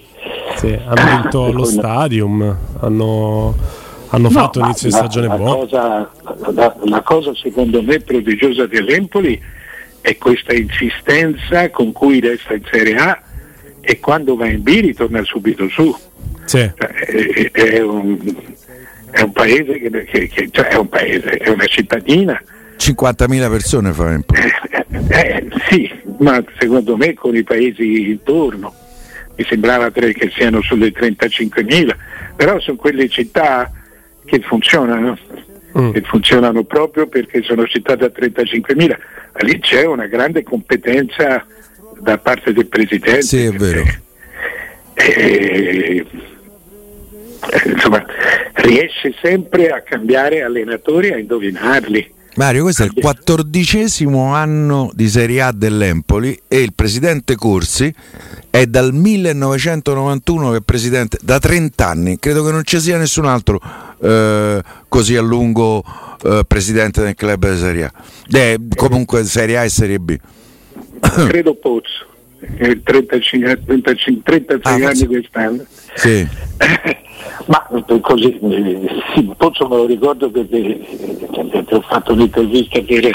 Sì, 0.56 0.78
hanno 0.84 1.20
vinto 1.22 1.50
lo 1.52 1.64
stadium, 1.64 2.56
hanno, 2.80 3.54
hanno 4.08 4.28
no, 4.28 4.30
fatto 4.30 4.60
inizio 4.60 4.88
di 4.88 4.94
stagione 4.94 5.26
la, 5.26 5.36
buono. 5.36 5.56
Cosa, 5.56 6.10
la, 6.54 6.76
la, 6.84 7.02
cosa 7.02 7.34
secondo 7.34 7.82
me 7.82 7.98
prodigiosa 8.00 8.66
dell'Empoli 8.66 9.40
è 10.00 10.16
questa 10.16 10.54
insistenza 10.54 11.70
con 11.70 11.92
cui 11.92 12.20
resta 12.20 12.54
in 12.54 12.62
Serie 12.70 12.96
A 12.96 13.20
e 13.88 14.00
quando 14.00 14.34
va 14.34 14.48
in 14.48 14.62
B 14.62 14.80
ritorna 14.80 15.22
subito 15.22 15.68
su. 15.68 15.96
Sì. 16.44 16.58
È, 16.58 16.72
è, 16.74 17.50
è, 17.52 17.80
un, 17.80 18.18
è, 19.12 19.20
un, 19.20 19.32
paese 19.32 19.78
che, 19.78 19.90
che, 20.04 20.26
che 20.26 20.48
cioè 20.50 20.66
è 20.66 20.74
un 20.74 20.88
paese, 20.88 21.36
è 21.36 21.48
una 21.50 21.66
cittadina 21.66 22.42
50.000 22.78 23.50
persone 23.50 23.92
fa 23.92 24.04
un 24.04 24.22
po'. 24.22 24.34
Eh, 24.34 25.08
eh, 25.08 25.46
sì, 25.68 25.90
ma 26.18 26.42
secondo 26.58 26.96
me 26.96 27.14
con 27.14 27.36
i 27.36 27.44
paesi 27.44 28.10
intorno 28.10 28.74
mi 29.36 29.44
sembrava 29.44 29.90
che 29.90 30.30
siano 30.34 30.62
sulle 30.62 30.88
35.000, 30.88 31.94
però 32.36 32.58
sono 32.58 32.76
quelle 32.76 33.08
città 33.08 33.70
che 34.24 34.40
funzionano, 34.40 35.16
mm. 35.78 35.92
che 35.92 36.00
funzionano 36.02 36.64
proprio 36.64 37.06
perché 37.06 37.42
sono 37.42 37.66
città 37.66 37.94
da 37.96 38.06
35.000. 38.06 38.96
Lì 39.40 39.58
c'è 39.60 39.84
una 39.84 40.06
grande 40.06 40.42
competenza 40.42 41.44
da 42.00 42.18
parte 42.18 42.52
del 42.52 42.66
Presidente. 42.66 43.22
Sì, 43.22 43.44
è 43.44 43.52
vero. 43.52 43.84
Eh, 44.94 46.06
eh, 47.50 47.70
insomma, 47.70 48.04
riesce 48.54 49.14
sempre 49.22 49.68
a 49.70 49.82
cambiare 49.82 50.42
allenatori, 50.42 51.12
a 51.12 51.18
indovinarli. 51.18 52.14
Mario, 52.36 52.64
questo 52.64 52.82
è 52.82 52.86
il 52.86 52.92
quattordicesimo 52.92 54.34
anno 54.34 54.90
di 54.92 55.08
Serie 55.08 55.40
A 55.40 55.52
dell'Empoli 55.52 56.38
e 56.46 56.60
il 56.60 56.74
presidente 56.74 57.34
Corsi 57.34 57.92
è 58.50 58.66
dal 58.66 58.92
1991 58.92 60.50
che 60.50 60.56
è 60.58 60.60
presidente, 60.60 61.18
da 61.22 61.38
30 61.38 61.86
anni, 61.86 62.18
credo 62.18 62.44
che 62.44 62.50
non 62.50 62.62
ci 62.64 62.78
sia 62.78 62.98
nessun 62.98 63.24
altro 63.24 63.58
eh, 64.02 64.62
così 64.86 65.16
a 65.16 65.22
lungo 65.22 65.82
eh, 66.24 66.42
presidente 66.46 67.02
del 67.02 67.14
club 67.14 67.50
di 67.50 67.58
Serie 67.58 67.84
A, 67.84 67.92
eh, 68.30 68.58
comunque 68.74 69.24
Serie 69.24 69.56
A 69.56 69.64
e 69.64 69.70
Serie 69.70 69.98
B. 69.98 70.14
Credo 71.24 71.54
Pozzo, 71.54 72.06
35, 72.38 73.64
35, 73.64 74.22
36 74.22 74.82
ah, 74.82 74.88
anni 74.88 75.06
quest'anno. 75.06 75.64
Sì. 75.94 76.28
Ma 77.46 77.66
così, 78.00 78.38
sì, 79.14 79.32
Pozzo 79.36 79.68
me 79.68 79.76
lo 79.76 79.86
ricordo 79.86 80.30
perché, 80.30 80.80
perché 81.50 81.74
ho 81.74 81.80
fatto 81.80 82.12
un'intervista 82.12 82.80
per, 82.80 83.14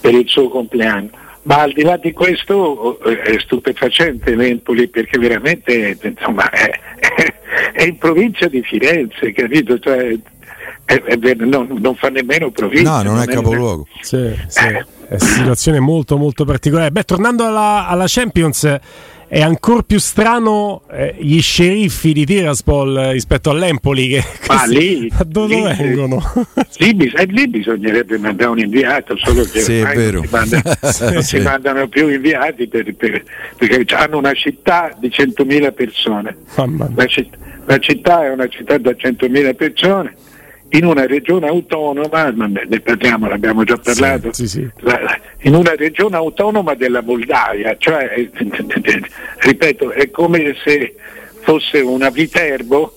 per, 0.00 0.14
il 0.14 0.28
suo 0.28 0.48
compleanno. 0.48 1.10
Ma 1.42 1.62
al 1.62 1.72
di 1.72 1.82
là 1.82 1.96
di 1.96 2.12
questo 2.12 3.00
è 3.00 3.36
stupefacente 3.40 4.36
l'Empoli 4.36 4.86
perché 4.86 5.18
veramente 5.18 5.98
insomma, 6.00 6.48
è, 6.50 6.70
è, 7.72 7.82
in 7.82 7.98
provincia 7.98 8.46
di 8.46 8.62
Firenze, 8.62 9.32
capito? 9.32 9.78
Cioè, 9.78 10.16
è, 11.00 11.18
è, 11.18 11.34
non, 11.34 11.68
non, 11.80 11.94
fa 11.94 12.08
nemmeno 12.08 12.50
provincia. 12.50 13.02
No, 13.02 13.10
non, 13.10 13.22
è 13.22 13.26
capoluogo. 13.26 13.86
Sì, 14.00 14.34
sì. 14.46 14.64
È 14.64 14.84
una 15.08 15.18
situazione 15.18 15.80
molto 15.80 16.16
molto 16.16 16.44
particolare. 16.44 16.90
Beh, 16.90 17.04
tornando 17.04 17.46
alla, 17.46 17.86
alla 17.88 18.04
Champions 18.06 18.80
è 19.32 19.40
ancora 19.40 19.80
più 19.80 19.98
strano 19.98 20.82
eh, 20.90 21.16
gli 21.18 21.40
sceriffi 21.40 22.12
di 22.12 22.26
Tiraspol 22.26 23.12
rispetto 23.12 23.48
all'Empoli 23.48 24.08
che 24.08 24.22
Ma 24.46 24.64
lì, 24.66 25.08
da 25.16 25.24
dove 25.24 25.54
lì, 25.54 25.62
vengono? 25.62 26.22
Lì, 26.76 27.10
eh, 27.16 27.24
lì, 27.24 27.48
bisognerebbe 27.48 28.18
mandare 28.18 28.50
un 28.50 28.58
inviato 28.58 29.16
solo 29.16 29.44
che 29.44 29.60
sì, 29.60 29.80
non, 30.12 30.22
si, 30.22 30.28
manda, 30.30 30.78
sì, 30.82 31.04
non 31.04 31.22
sì. 31.22 31.36
si, 31.36 31.40
mandano 31.40 31.88
più 31.88 32.08
inviati 32.08 32.68
per, 32.68 32.94
per, 32.94 33.24
perché 33.56 33.94
hanno 33.94 34.18
una 34.18 34.34
città 34.34 34.94
di 34.98 35.08
100.000 35.08 35.72
persone 35.72 36.36
la 36.94 37.06
città, 37.06 37.36
La 37.64 37.78
città 37.78 38.24
è 38.26 38.28
una 38.28 38.48
città 38.48 38.76
da 38.76 38.90
100.000 38.90 39.54
persone, 39.54 40.14
in 40.72 40.84
una 40.84 41.06
regione 41.06 41.46
autonoma, 41.48 42.32
ma 42.34 42.46
ne 42.46 42.80
parliamo, 42.80 43.28
l'abbiamo 43.28 43.64
già 43.64 43.76
parlato, 43.76 44.32
Sì, 44.32 44.48
sì, 44.48 44.60
sì. 44.60 44.70
in 45.48 45.54
una 45.54 45.74
regione 45.74 46.16
autonoma 46.16 46.74
della 46.74 47.02
Moldavia, 47.02 47.76
cioè, 47.78 48.12
eh, 48.16 48.30
ripeto, 49.40 49.90
è 49.92 50.10
come 50.10 50.54
se 50.64 50.94
fosse 51.40 51.80
una 51.80 52.08
Viterbo, 52.10 52.96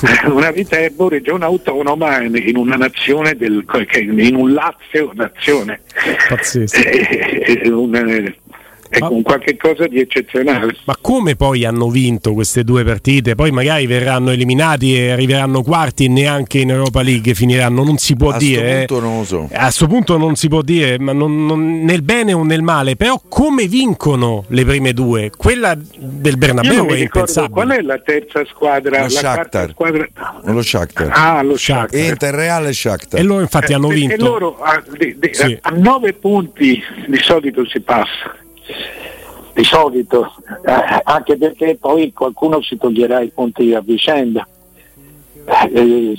una 0.26 0.50
Viterbo 0.50 1.08
regione 1.08 1.44
autonoma 1.44 2.20
in 2.20 2.56
una 2.56 2.76
nazione, 2.76 3.34
del, 3.36 3.64
in 3.92 4.34
un 4.34 4.52
Lazio 4.52 5.12
nazione, 5.14 5.80
Pazzesco. 6.28 6.76
è, 6.78 7.58
è 7.62 7.68
un- 7.68 8.34
è 8.88 8.98
Ma- 9.00 9.08
un 9.08 9.22
qualche 9.22 9.56
cosa 9.56 9.86
di 9.86 10.00
eccezionale. 10.00 10.76
Ma 10.84 10.96
come 11.00 11.36
poi 11.36 11.64
hanno 11.64 11.88
vinto 11.88 12.32
queste 12.32 12.64
due 12.64 12.84
partite? 12.84 13.34
Poi 13.34 13.50
magari 13.50 13.86
verranno 13.86 14.30
eliminati 14.30 14.96
e 14.96 15.10
arriveranno 15.10 15.62
quarti 15.62 16.04
e 16.04 16.08
neanche 16.08 16.58
in 16.58 16.70
Europa 16.70 17.02
League 17.02 17.34
finiranno. 17.34 17.84
Non 17.84 17.98
si 17.98 18.16
può 18.16 18.30
A 18.30 18.38
dire. 18.38 18.84
sto 18.84 18.98
eh. 19.20 19.24
so. 19.24 19.48
A 19.52 19.62
questo 19.64 19.86
punto 19.86 20.16
non 20.16 20.36
si 20.36 20.48
può 20.48 20.62
dire, 20.62 20.98
ma 20.98 21.12
non- 21.12 21.44
non- 21.46 21.84
nel 21.84 22.02
bene 22.02 22.32
o 22.32 22.42
nel 22.44 22.62
male, 22.62 22.96
però 22.96 23.20
come 23.28 23.66
vincono 23.66 24.44
le 24.48 24.64
prime 24.64 24.92
due? 24.92 25.30
Quella 25.36 25.76
del 25.76 26.36
Bernabeu 26.38 26.72
è 26.86 26.94
ricordo 26.94 27.00
impensabile. 27.02 27.52
qual 27.52 27.68
è 27.70 27.80
la 27.82 27.98
terza 27.98 28.44
squadra, 28.46 28.96
Lo 28.98 29.02
la 29.04 29.08
Shakhtar. 29.10 29.70
squadra. 29.70 30.08
Lo 30.44 30.62
Shakhtar. 30.62 31.08
Ah, 31.12 31.42
lo 31.42 31.56
Shakhtar. 31.56 32.00
Inter 32.00 32.34
Reale 32.34 32.68
e 32.70 32.72
Shakhtar. 32.72 33.20
E 33.20 33.22
loro 33.22 33.40
infatti 33.42 33.72
hanno 33.72 33.86
Eh, 33.90 33.94
perché 33.98 34.06
vinto. 34.08 34.24
loro 34.24 34.58
a, 34.60 34.82
di- 34.98 35.16
di- 35.18 35.30
Sì. 35.32 35.58
a 35.60 35.70
nove 35.70 36.12
punti 36.14 36.80
di 37.06 37.18
solito 37.18 37.66
si 37.66 37.80
passa. 37.80 38.34
Di 39.54 39.64
solito, 39.64 40.32
eh, 40.64 41.00
anche 41.02 41.36
perché 41.36 41.76
poi 41.76 42.12
qualcuno 42.12 42.62
si 42.62 42.76
toglierà 42.76 43.20
i 43.20 43.30
punti 43.30 43.74
a 43.74 43.80
vicenda. 43.80 44.46
Eh, 45.72 46.16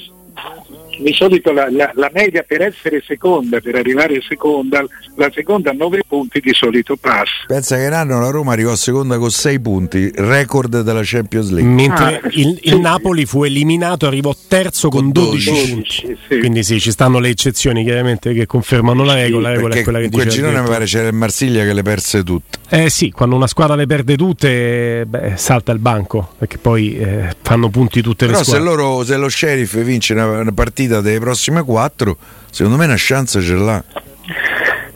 di 1.00 1.13
solito 1.13 1.51
la, 1.51 1.68
la- 1.72 1.91
la 1.96 2.10
media 2.13 2.44
per 2.48 2.62
essere 2.62 3.01
seconda, 3.06 3.60
per 3.62 3.75
arrivare 3.75 4.20
seconda, 4.27 4.84
la 5.15 5.32
seconda 5.34 5.72
a 5.72 5.74
nove 5.74 6.01
punti 6.08 6.39
di 6.39 6.51
solito 6.53 6.96
passa. 6.96 7.32
Pensa 7.48 7.75
che 7.77 7.84
in 7.86 7.94
anno 7.94 8.20
la 8.20 8.29
Roma 8.29 8.51
arrivò 8.53 8.75
seconda 8.75 9.18
con 9.18 9.29
6 9.32 9.60
punti, 9.60 10.12
record 10.15 10.82
della 10.82 11.01
Champions 11.03 11.50
League. 11.51 11.72
Mentre 11.72 11.98
Ah, 12.24 12.27
il, 12.32 12.58
il 12.62 12.72
sì. 12.74 12.79
Napoli 12.79 13.25
fu 13.25 13.44
eliminato, 13.44 14.08
arrivò 14.08 14.34
terzo 14.48 14.89
con 14.89 14.98
Con 15.03 15.12
12, 15.12 15.50
12, 15.50 15.72
punti. 15.74 16.18
sì. 16.27 16.39
Quindi 16.39 16.63
sì, 16.63 16.79
ci 16.79 16.91
stanno 16.91 17.20
le 17.20 17.29
eccezioni 17.29 17.84
chiaramente 17.84 18.34
che 18.34 18.46
confermano 18.46 19.03
la 19.03 19.13
regola. 19.13 19.50
La 19.50 19.56
regola 19.56 19.75
è 19.75 19.84
quella 19.84 20.00
che 20.00 20.06
in 20.06 20.12
quel 20.12 20.27
girone 20.27 20.62
mi 20.62 20.68
pare 20.68 20.86
c'era 20.86 21.08
il 21.08 21.13
Marsiglia 21.13 21.63
che 21.63 21.74
le 21.74 21.82
perse 21.82 22.24
tutte. 22.24 22.58
Eh 22.70 22.89
sì, 22.89 23.12
quando 23.12 23.36
una 23.36 23.48
squadra 23.48 23.75
le 23.75 23.86
perde 23.88 24.15
tutte, 24.15 25.06
beh, 25.08 25.34
salta 25.36 25.72
il 25.72 25.79
banco, 25.79 26.34
perché 26.38 26.58
poi 26.58 26.98
eh, 26.98 27.36
fanno 27.41 27.70
punti 27.70 28.01
tutte 28.01 28.25
le 28.25 28.32
Però 28.32 28.44
se, 28.44 28.51
squadre. 28.51 28.68
loro, 28.75 29.03
se 29.03 29.18
lo 29.18 29.29
sheriff 29.29 29.77
vince 29.82 30.13
una, 30.13 30.25
una 30.39 30.51
partita 30.51 30.88
delle 30.89 31.19
prossime 31.19 31.63
4, 31.63 32.17
secondo 32.50 32.77
me 32.77 32.86
una 32.86 32.96
chance 32.98 33.41
ce 33.41 33.53
l'ha. 33.53 33.84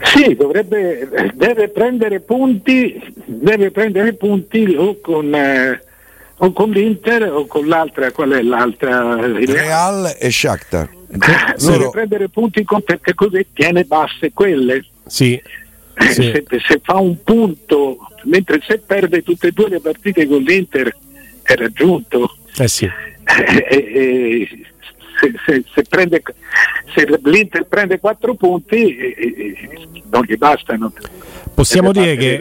Sì, 0.03 0.35
dovrebbe, 0.35 1.31
deve 1.33 1.69
prendere 1.69 2.19
punti, 2.19 3.01
deve 3.25 3.71
prendere 3.71 4.13
punti 4.13 4.75
o 4.77 4.99
con, 5.01 5.33
eh, 5.33 5.81
o 6.37 6.51
con 6.51 6.69
l'Inter 6.69 7.31
o 7.31 7.47
con 7.47 7.67
l'altra, 7.67 8.11
qual 8.11 8.31
è 8.31 8.41
l'altra? 8.41 9.15
Real 9.15 10.15
e 10.19 10.29
Shakhtar. 10.29 10.89
Deve 11.07 11.55
Loro, 11.59 11.89
prendere 11.89 12.29
punti 12.29 12.63
con, 12.63 12.83
perché 12.83 13.13
così 13.13 13.47
tiene 13.53 13.85
basse 13.85 14.31
quelle. 14.33 14.85
Sì, 15.05 15.41
sì. 16.11 16.21
Se, 16.21 16.43
se 16.47 16.79
fa 16.83 16.95
un 16.95 17.23
punto, 17.23 17.97
mentre 18.23 18.59
se 18.65 18.79
perde 18.79 19.23
tutte 19.23 19.47
e 19.47 19.51
due 19.51 19.69
le 19.69 19.79
partite 19.79 20.27
con 20.27 20.41
l'Inter 20.41 20.95
è 21.43 21.55
raggiunto. 21.55 22.35
Eh 22.57 22.67
sì. 22.67 22.85
Eh, 22.85 23.65
eh, 23.69 24.49
se, 25.19 25.33
se- 25.45 25.63
se 25.73 25.83
prende, 25.87 26.21
se 26.95 27.19
l'Inter 27.23 27.65
prende 27.67 27.99
quattro 27.99 28.33
punti 28.35 28.95
non 30.11 30.23
gli 30.27 30.35
bastano. 30.37 30.91
Possiamo 31.53 31.91
dire 31.91 32.15
che, 32.15 32.39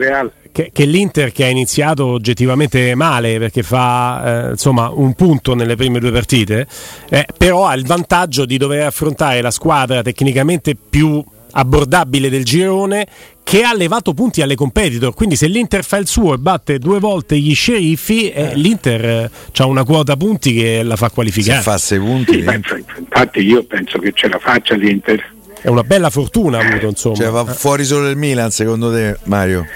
che- 0.53 0.71
che 0.73 0.85
l'Inter 0.85 1.33
che 1.33 1.45
ha 1.45 1.49
iniziato 1.49 2.07
oggettivamente 2.07 2.95
male 2.95 3.39
perché 3.39 3.63
fa 3.63 4.47
eh, 4.47 4.51
insomma 4.51 4.89
un 4.91 5.15
punto 5.15 5.55
nelle 5.55 5.77
prime 5.77 5.99
due 5.99 6.11
partite, 6.13 6.67
eh, 7.11 7.27
però 7.37 7.67
ha 7.67 7.75
il 7.75 7.85
vantaggio 7.87 8.45
di 8.45 8.57
dover 8.57 8.87
affrontare 8.87 9.41
la 9.43 9.51
squadra 9.51 10.03
tecnicamente 10.03 10.75
più 10.75 11.23
abbordabile 11.55 12.31
del 12.31 12.45
girone 12.45 13.07
che 13.53 13.65
ha 13.65 13.75
levato 13.75 14.15
punti 14.15 14.41
alle 14.41 14.55
competitor 14.55 15.13
quindi 15.13 15.37
se 15.37 15.47
l'Inter 15.47 15.85
fa 15.85 15.99
il 15.99 16.07
suo 16.07 16.33
e 16.33 16.39
batte 16.39 16.79
due 16.79 16.99
volte 16.99 17.37
gli 17.37 17.55
sceriffi 17.55 18.31
eh, 18.31 18.55
l'Inter 18.55 19.31
ha 19.55 19.67
una 19.67 19.85
quota 19.85 20.17
punti 20.17 20.55
che 20.55 20.83
la 20.83 20.97
fa 20.97 21.09
se 21.09 21.13
qualificare 21.13 21.61
fa 21.61 21.77
6 21.77 21.99
punti, 21.99 22.33
Sì, 22.39 22.43
ma 22.45 22.55
infatti 22.55 23.41
io 23.41 23.63
penso 23.65 23.99
che 23.99 24.13
ce 24.15 24.29
la 24.29 24.39
faccia 24.39 24.75
l'Inter. 24.75 25.23
è 25.61 25.69
una 25.69 25.83
bella 25.85 26.09
fortuna 26.09 26.61
ha 26.61 26.67
avuto 26.67 26.87
insomma 26.87 27.15
cioè, 27.17 27.29
va 27.29 27.45
fuori 27.45 27.85
solo 27.85 28.09
il 28.09 28.17
Milan 28.17 28.51
secondo 28.51 28.91
te 28.91 29.19
Mario? 29.25 29.67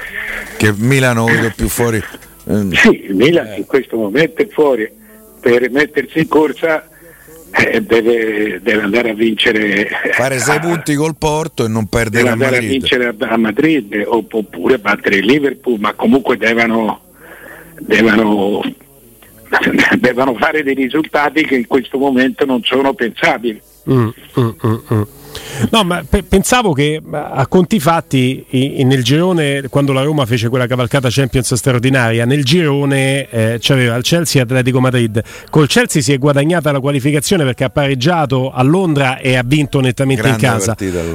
Che 0.56 0.72
Milano 0.74 1.26
vedo 1.26 1.52
più 1.54 1.68
fuori. 1.68 1.98
eh, 1.98 2.68
Sì, 2.72 3.04
il 3.08 3.14
Milan 3.14 3.58
in 3.58 3.66
questo 3.66 3.98
momento 3.98 4.40
è 4.40 4.48
fuori. 4.48 4.90
Per 5.38 5.70
mettersi 5.70 6.20
in 6.20 6.28
corsa 6.28 6.88
eh, 7.58 7.80
deve, 7.82 8.60
deve 8.62 8.82
andare 8.82 9.10
a 9.10 9.14
vincere. 9.14 9.88
fare 10.12 10.38
6 10.38 10.56
a- 10.56 10.60
punti 10.60 10.94
col 10.94 11.16
Porto 11.16 11.64
e 11.64 11.68
non 11.68 11.86
perdere 11.86 12.24
Deve 12.24 12.28
a 12.28 12.32
andare 12.32 12.56
a 12.56 12.60
Madrid. 12.60 12.70
vincere 12.80 13.06
a, 13.08 13.14
a 13.28 13.36
Madrid 13.36 14.02
opp- 14.06 14.34
oppure 14.34 14.78
battere 14.78 15.16
il 15.16 15.26
Liverpool, 15.26 15.78
ma 15.80 15.92
comunque 15.94 16.36
devono, 16.36 17.00
devono, 17.80 18.60
devono 19.98 20.34
fare 20.34 20.62
dei 20.62 20.74
risultati 20.74 21.44
che 21.44 21.54
in 21.56 21.66
questo 21.66 21.98
momento 21.98 22.44
non 22.44 22.62
sono 22.62 22.92
pensabili. 22.94 23.60
Mm, 23.90 24.08
mm, 24.40 24.48
mm, 24.66 24.76
mm. 24.92 25.02
No, 25.70 25.84
ma 25.84 26.04
pe- 26.08 26.22
pensavo 26.22 26.72
che 26.72 27.00
a 27.10 27.46
conti 27.46 27.80
fatti 27.80 28.44
i- 28.50 28.84
nel 28.84 29.02
girone, 29.02 29.62
quando 29.68 29.92
la 29.92 30.02
Roma 30.02 30.26
fece 30.26 30.48
quella 30.48 30.66
cavalcata 30.66 31.08
Champions 31.10 31.54
straordinaria, 31.54 32.24
nel 32.24 32.44
girone 32.44 33.28
eh, 33.30 33.58
c'aveva 33.60 33.94
il 33.96 34.02
Chelsea 34.02 34.40
e 34.40 34.44
Atletico 34.44 34.80
Madrid. 34.80 35.22
Col 35.50 35.66
Chelsea 35.68 36.02
si 36.02 36.12
è 36.12 36.18
guadagnata 36.18 36.72
la 36.72 36.80
qualificazione 36.80 37.44
perché 37.44 37.64
ha 37.64 37.70
pareggiato 37.70 38.52
a 38.52 38.62
Londra 38.62 39.18
e 39.18 39.36
ha 39.36 39.42
vinto 39.44 39.80
nettamente 39.80 40.22
Grande 40.22 40.46
in 40.46 40.52
casa. 40.52 40.74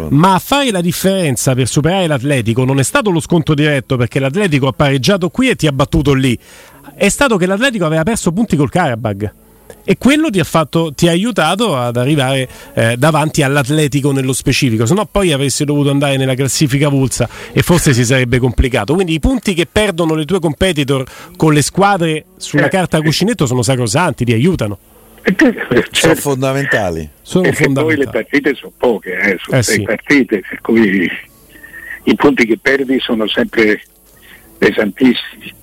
Ma 0.10 0.34
a 0.36 0.39
fare 0.39 0.71
la 0.71 0.81
differenza 0.81 1.53
per 1.53 1.67
superare 1.67 2.07
l'Atletico 2.07 2.63
non 2.65 2.79
è 2.79 2.84
stato 2.84 3.10
lo 3.12 3.19
sconto 3.19 3.53
diretto 3.53 3.97
perché 3.97 4.19
l'Atletico 4.19 4.67
ha 4.67 4.73
pareggiato 4.73 5.29
qui 5.29 5.49
e 5.49 5.55
ti 5.55 5.67
ha 5.67 5.71
battuto 5.71 6.13
lì. 6.13 6.38
È 6.95 7.10
stato 7.10 7.38
che 7.38 7.45
l'Atletico 7.45 7.86
aveva 7.86 8.03
perso 8.03 8.31
punti 8.31 8.55
col 8.55 8.69
Karabag. 8.69 9.34
E 9.84 9.98
quello 9.98 10.30
ti 10.30 10.39
ha, 10.39 10.44
fatto, 10.44 10.94
ti 10.94 11.08
ha 11.08 11.12
aiutato 11.12 11.76
ad 11.76 11.98
arrivare 11.98 12.48
eh, 12.74 12.96
davanti 12.98 13.41
all'Atletico 13.41 14.12
nello 14.12 14.32
specifico, 14.34 14.86
se 14.86 14.94
no 14.94 15.06
poi 15.06 15.32
avresti 15.32 15.65
dovuto 15.65 15.89
andare 15.89 16.17
nella 16.17 16.36
classifica 16.36 16.88
vulsa 16.88 17.28
e 17.52 17.62
forse 17.63 17.94
si 17.94 18.06
sarebbe 18.06 18.38
complicato. 18.38 18.94
Quindi 18.94 19.13
i 19.13 19.20
punti 19.20 19.54
che 19.54 19.65
perdono 19.65 20.13
le 20.13 20.26
tue 20.26 20.39
competitor 20.39 21.04
con 21.36 21.54
le 21.54 21.62
squadre 21.63 22.26
sulla 22.38 22.67
Eh, 22.67 22.70
carta 22.70 22.98
a 22.98 23.02
cuscinetto 23.02 23.46
sono 23.48 23.62
sacrosanti, 23.63 24.24
ti 24.24 24.34
aiutano. 24.34 24.78
Sono 25.24 25.54
Certo, 25.91 26.15
fondamentali. 26.22 27.08
Sono 27.22 27.44
perché 27.44 27.63
poi 27.72 27.96
le 27.98 28.06
fondamentali. 28.06 28.12
partite 28.24 28.56
sono 28.56 28.72
poche, 28.78 29.12
eh, 29.20 29.38
sono 29.44 29.58
Eh, 29.58 29.63
sei 29.63 29.76
sì. 29.76 29.82
partite, 29.84 30.41
per 30.48 30.62
cui 30.62 31.10
i 32.04 32.15
punti 32.15 32.46
che 32.46 32.58
perdi 32.62 33.00
sono 33.00 33.28
sempre 33.28 33.82
pesantissimi. 34.58 35.54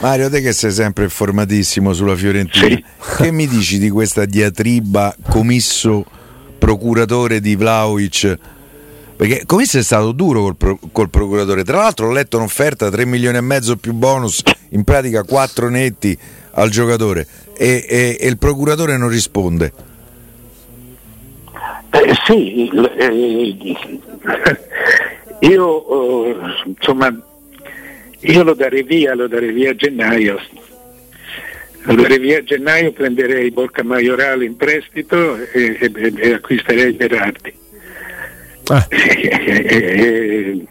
Mario, 0.00 0.28
te 0.30 0.40
che 0.40 0.52
sei 0.52 0.70
sempre 0.70 1.04
informatissimo 1.04 1.92
sulla 1.92 2.16
Fiorentina, 2.16 2.66
Sì. 2.66 2.84
che 3.18 3.30
mi 3.32 3.46
dici 3.46 3.78
di 3.78 3.90
questa 3.90 4.24
diatriba 4.24 5.14
commisso 5.28 6.04
procuratore 6.58 7.40
di 7.40 7.54
Vlaovic? 7.56 8.38
Perché 9.16 9.44
commisso 9.46 9.78
è 9.78 9.82
stato 9.82 10.12
duro 10.12 10.42
col, 10.42 10.56
pro- 10.56 10.78
col 10.90 11.10
procuratore. 11.10 11.62
Tra 11.64 11.78
l'altro 11.78 12.08
ho 12.08 12.12
letto 12.12 12.36
un'offerta 12.38 12.90
3 12.90 13.04
milioni 13.06 13.36
e 13.36 13.40
mezzo 13.40 13.76
più 13.76 13.92
bonus, 13.92 14.42
in 14.70 14.82
pratica 14.84 15.22
4 15.22 15.68
netti 15.68 16.16
al 16.52 16.70
giocatore 16.70 17.26
e, 17.56 17.84
e- 17.88 18.16
e 18.20 18.26
il 18.26 18.38
procuratore 18.38 18.96
non 18.96 19.08
risponde. 19.08 19.72
Eh, 21.90 22.14
sì, 22.26 22.68
eh, 22.68 23.56
io 25.46 26.24
eh, 26.24 26.36
insomma 26.78 27.14
io 28.22 28.42
lo 28.42 28.54
darei 28.54 28.82
via, 28.82 29.14
lo 29.14 29.26
darei 29.28 29.52
via 29.52 29.70
a 29.70 29.74
gennaio. 29.74 30.38
Lo 31.84 31.94
darei 31.96 32.18
via 32.18 32.38
a 32.38 32.42
gennaio, 32.44 32.92
prenderei 32.92 33.50
Borca 33.50 33.82
Maiorale 33.82 34.44
in 34.44 34.56
prestito 34.56 35.36
e, 35.52 35.76
e- 35.80 36.12
e 36.16 36.32
acquisterei 36.34 36.92
Berardi. 36.92 37.52
Ah, 38.68 38.86
e, 38.90 40.66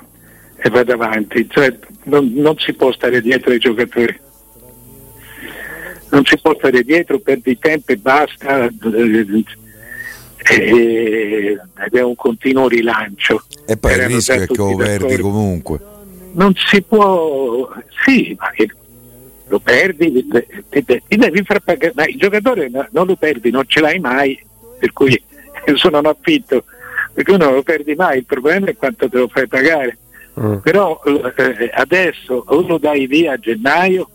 e- 0.58 0.70
vado 0.70 0.94
avanti. 0.94 1.48
Cioè, 1.50 1.76
non, 2.04 2.32
non 2.36 2.58
si 2.58 2.72
può 2.74 2.92
stare 2.94 3.22
dietro 3.22 3.52
ai 3.52 3.60
giocatori. 3.60 4.18
Non 6.12 6.24
si 6.26 6.38
può 6.42 6.54
stare 6.58 6.84
dietro, 6.84 7.20
perdi 7.20 7.58
tempo 7.60 7.92
e 7.92 7.98
basta. 7.98 8.70
Ed 10.44 11.94
è 11.94 12.02
un 12.02 12.16
continuo 12.16 12.68
rilancio. 12.68 13.44
E 13.66 13.78
poi 13.78 13.92
il 13.92 13.98
Erano 14.00 14.16
rischio 14.16 14.36
già 14.36 14.42
è 14.44 14.48
che 14.48 14.56
lo 14.56 14.76
perdi 14.76 14.98
d'accordo. 15.04 15.22
comunque. 15.22 15.80
Non 16.34 16.54
si 16.56 16.82
può, 16.82 17.70
sì, 18.06 18.36
ma 18.40 18.52
lo 19.48 19.60
perdi, 19.60 20.26
ti, 20.70 20.86
ti 20.86 21.16
devi 21.18 21.44
far 21.44 21.60
pagare, 21.60 21.92
ma 21.96 22.06
il 22.06 22.18
giocatore 22.18 22.70
non 22.70 23.06
lo 23.06 23.16
perdi, 23.16 23.52
non 23.52 23.66
ce 23.68 23.82
l'hai 23.82 24.00
mai, 24.00 24.42
per 24.80 24.94
cui 24.94 25.22
sono 25.76 26.00
un 26.00 26.06
affitto, 26.06 26.64
perché 27.14 27.32
uno 27.32 27.46
non 27.46 27.56
lo 27.56 27.64
perdi 27.64 27.94
mai, 27.96 28.20
il 28.20 28.26
problema 28.26 28.68
è 28.68 28.76
quanto 28.78 29.10
te 29.10 29.18
lo 29.18 29.28
fai 29.28 29.48
pagare. 29.48 29.98
Mm. 30.40 30.58
Però 30.58 31.02
eh, 31.04 31.70
adesso 31.74 32.44
o 32.48 32.62
lo 32.62 32.78
dai 32.78 33.06
via 33.08 33.34
a 33.34 33.38
gennaio, 33.38 34.10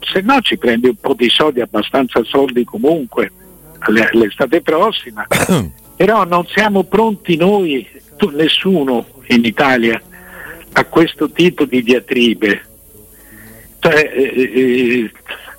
se 0.00 0.20
no 0.20 0.40
ci 0.40 0.58
prendi 0.58 0.88
un 0.88 0.96
po' 1.00 1.14
di 1.14 1.30
soldi, 1.30 1.60
abbastanza 1.60 2.22
soldi 2.24 2.64
comunque 2.64 3.32
all'estate 3.78 4.60
prossima. 4.60 5.26
Però 5.96 6.24
non 6.24 6.46
siamo 6.46 6.84
pronti 6.84 7.36
noi, 7.36 7.86
tu, 8.16 8.30
nessuno 8.30 9.06
in 9.28 9.44
Italia, 9.44 10.00
a 10.72 10.84
questo 10.84 11.30
tipo 11.30 11.64
di 11.64 11.82
diatribe. 11.82 12.62
Cioè, 13.78 14.12
eh, 14.14 14.52
eh, 14.54 15.10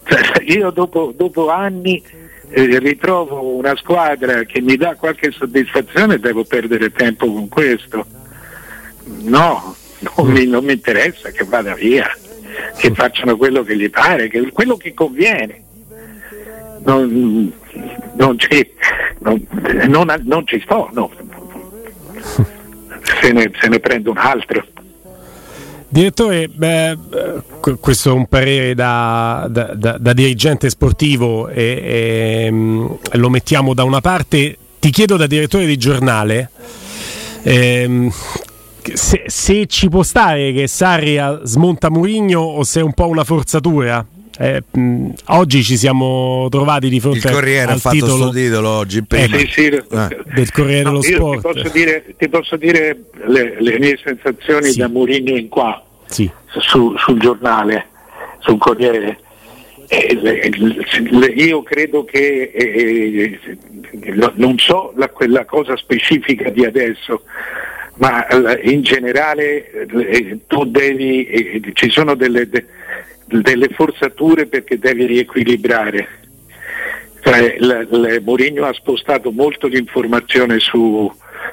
cioè, 0.04 0.44
io 0.46 0.70
dopo, 0.72 1.14
dopo 1.16 1.50
anni 1.50 2.02
eh, 2.50 2.80
ritrovo 2.80 3.56
una 3.56 3.76
squadra 3.76 4.44
che 4.44 4.62
mi 4.62 4.76
dà 4.76 4.96
qualche 4.96 5.32
soddisfazione 5.32 6.20
devo 6.20 6.44
perdere 6.44 6.92
tempo 6.92 7.32
con 7.32 7.48
questo. 7.48 8.06
No, 9.24 9.76
non 10.16 10.28
mi, 10.28 10.46
non 10.46 10.64
mi 10.64 10.74
interessa 10.74 11.30
che 11.30 11.44
vada 11.46 11.74
via, 11.74 12.08
che 12.78 12.94
facciano 12.94 13.38
quello 13.38 13.64
che 13.64 13.78
gli 13.78 13.90
pare, 13.90 14.28
che, 14.28 14.52
quello 14.52 14.78
che 14.78 14.94
conviene. 14.94 15.64
Non, 16.84 17.52
non, 18.16 18.40
ci, 18.40 18.72
non, 19.20 19.46
non, 19.88 20.22
non 20.24 20.48
ci 20.48 20.60
sto, 20.62 20.90
no. 20.94 21.12
se, 23.22 23.32
ne, 23.32 23.52
se 23.60 23.68
ne 23.68 23.80
prendo 23.80 24.12
un 24.12 24.18
altro. 24.18 24.66
Direttore, 25.94 26.48
beh, 26.48 26.98
questo 27.82 28.12
è 28.12 28.14
un 28.14 28.26
parere 28.28 28.74
da, 28.74 29.46
da, 29.50 29.74
da, 29.76 29.98
da 29.98 30.14
dirigente 30.14 30.70
sportivo 30.70 31.50
e, 31.50 32.46
e, 32.46 32.50
mm, 32.50 32.86
lo 33.12 33.30
mettiamo 33.30 33.74
da 33.74 33.84
una 33.84 34.00
parte. 34.00 34.58
Ti 34.80 34.90
chiedo 34.90 35.18
da 35.18 35.28
direttore 35.28 35.66
di 35.66 35.76
giornale 35.76 36.50
ehm, 37.44 38.10
se, 38.94 39.24
se, 39.26 39.66
ci 39.68 39.90
può 39.90 40.02
stare 40.02 40.54
che 40.54 40.68
Sarria 40.68 41.42
smonta 41.44 41.90
Murigno 41.90 42.40
o 42.40 42.64
se 42.64 42.80
è 42.80 42.84
un 42.84 42.94
po' 42.94 43.08
una 43.08 43.26
forzatura. 43.26 44.06
Eh, 44.42 44.64
mh, 44.72 45.12
oggi 45.28 45.62
ci 45.62 45.78
siamo 45.78 46.48
trovati 46.50 46.90
di 46.90 47.00
fronte 47.00 47.28
il 47.28 47.32
Corriere 47.32 47.74
al 47.74 47.78
ha 47.78 47.80
fatto 47.80 47.96
titolo, 47.96 48.30
titolo 48.32 48.70
oggi 48.70 49.04
eh, 49.08 49.28
sì, 49.28 49.48
sì, 49.52 49.66
eh. 49.68 49.84
del 50.34 50.52
Corriere 50.52 50.82
dello 50.82 50.94
no, 50.96 51.02
Sport. 51.04 51.42
Ti 51.42 51.54
posso 51.54 51.70
dire, 51.70 52.06
ti 52.18 52.28
posso 52.28 52.56
dire 52.56 53.04
le, 53.28 53.58
le, 53.60 53.78
mie 53.78 54.00
sensazioni 54.04 54.72
sì. 54.72 54.80
da 54.80 54.88
Murigno 54.88 55.38
in 55.38 55.48
qua 55.48 55.86
sì. 56.08 56.28
su, 56.60 56.98
sul 56.98 57.20
giornale, 57.20 57.86
sul 58.40 58.58
Corriere. 58.58 59.20
Eh, 59.90 60.50
io 61.36 61.62
credo 61.62 62.04
che 62.04 62.52
eh, 62.52 63.40
eh 63.44 64.32
non 64.34 64.58
so 64.58 64.92
la, 64.96 65.10
quella 65.10 65.46
cosa 65.46 65.78
specifica 65.78 66.50
di 66.50 66.66
adesso, 66.66 67.26
ma 67.98 68.26
in 68.64 68.82
generale 68.82 69.70
eh, 69.72 70.40
tu 70.48 70.66
devi, 70.66 71.28
eh, 71.28 71.62
ci 71.74 71.92
sono 71.92 72.16
delle, 72.16 72.50
de, 72.50 72.66
delle, 73.32 73.70
forzature 73.70 74.48
perché 74.48 74.78
devi 74.78 75.06
riequilibrare. 75.06 76.08
Cioè, 77.22 77.58
Mourinho 78.24 78.66
ha 78.66 78.74
spostato 78.74 79.32
molto 79.32 79.68
l'informazione 79.68 80.60
su 80.60 81.12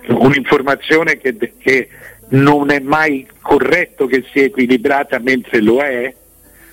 un'informazione 0.09 1.19
che, 1.19 1.37
che, 1.59 1.89
non 2.31 2.71
è 2.71 2.79
mai 2.81 3.27
corretto 3.41 4.07
che 4.07 4.25
sia 4.33 4.45
equilibrata 4.45 5.19
mentre 5.19 5.61
lo 5.61 5.81
è, 5.81 6.15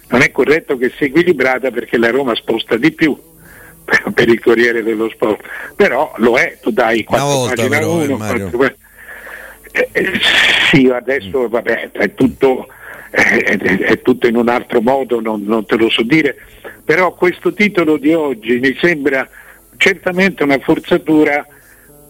non 0.09 0.21
è 0.21 0.31
corretto 0.31 0.77
che 0.77 0.91
sia 0.97 1.07
equilibrata 1.07 1.71
perché 1.71 1.97
la 1.97 2.09
Roma 2.09 2.35
sposta 2.35 2.75
di 2.75 2.91
più 2.91 3.17
per 4.13 4.27
il 4.27 4.39
Corriere 4.41 4.83
dello 4.83 5.09
Sport, 5.09 5.45
però 5.75 6.13
lo 6.17 6.37
è, 6.37 6.57
tu 6.61 6.71
dai 6.71 7.03
quattro 7.03 7.45
pagina 7.47 7.87
1, 7.87 8.17
eh, 9.71 9.89
eh, 9.91 10.11
sì, 10.71 10.87
adesso 10.87 11.47
vabbè, 11.49 11.91
è 11.91 12.13
tutto, 12.13 12.67
eh, 13.45 13.57
è, 13.57 13.57
è 13.57 14.01
tutto, 14.01 14.27
in 14.27 14.35
un 14.35 14.49
altro 14.49 14.81
modo, 14.81 15.21
non, 15.21 15.43
non, 15.43 15.65
te 15.65 15.77
lo 15.77 15.89
so 15.89 16.03
dire, 16.03 16.35
però 16.83 17.13
questo 17.13 17.53
titolo 17.53 17.97
di 17.97 18.13
oggi 18.13 18.59
mi 18.59 18.75
sembra 18.79 19.27
certamente 19.77 20.43
una 20.43 20.59
forzatura 20.59 21.45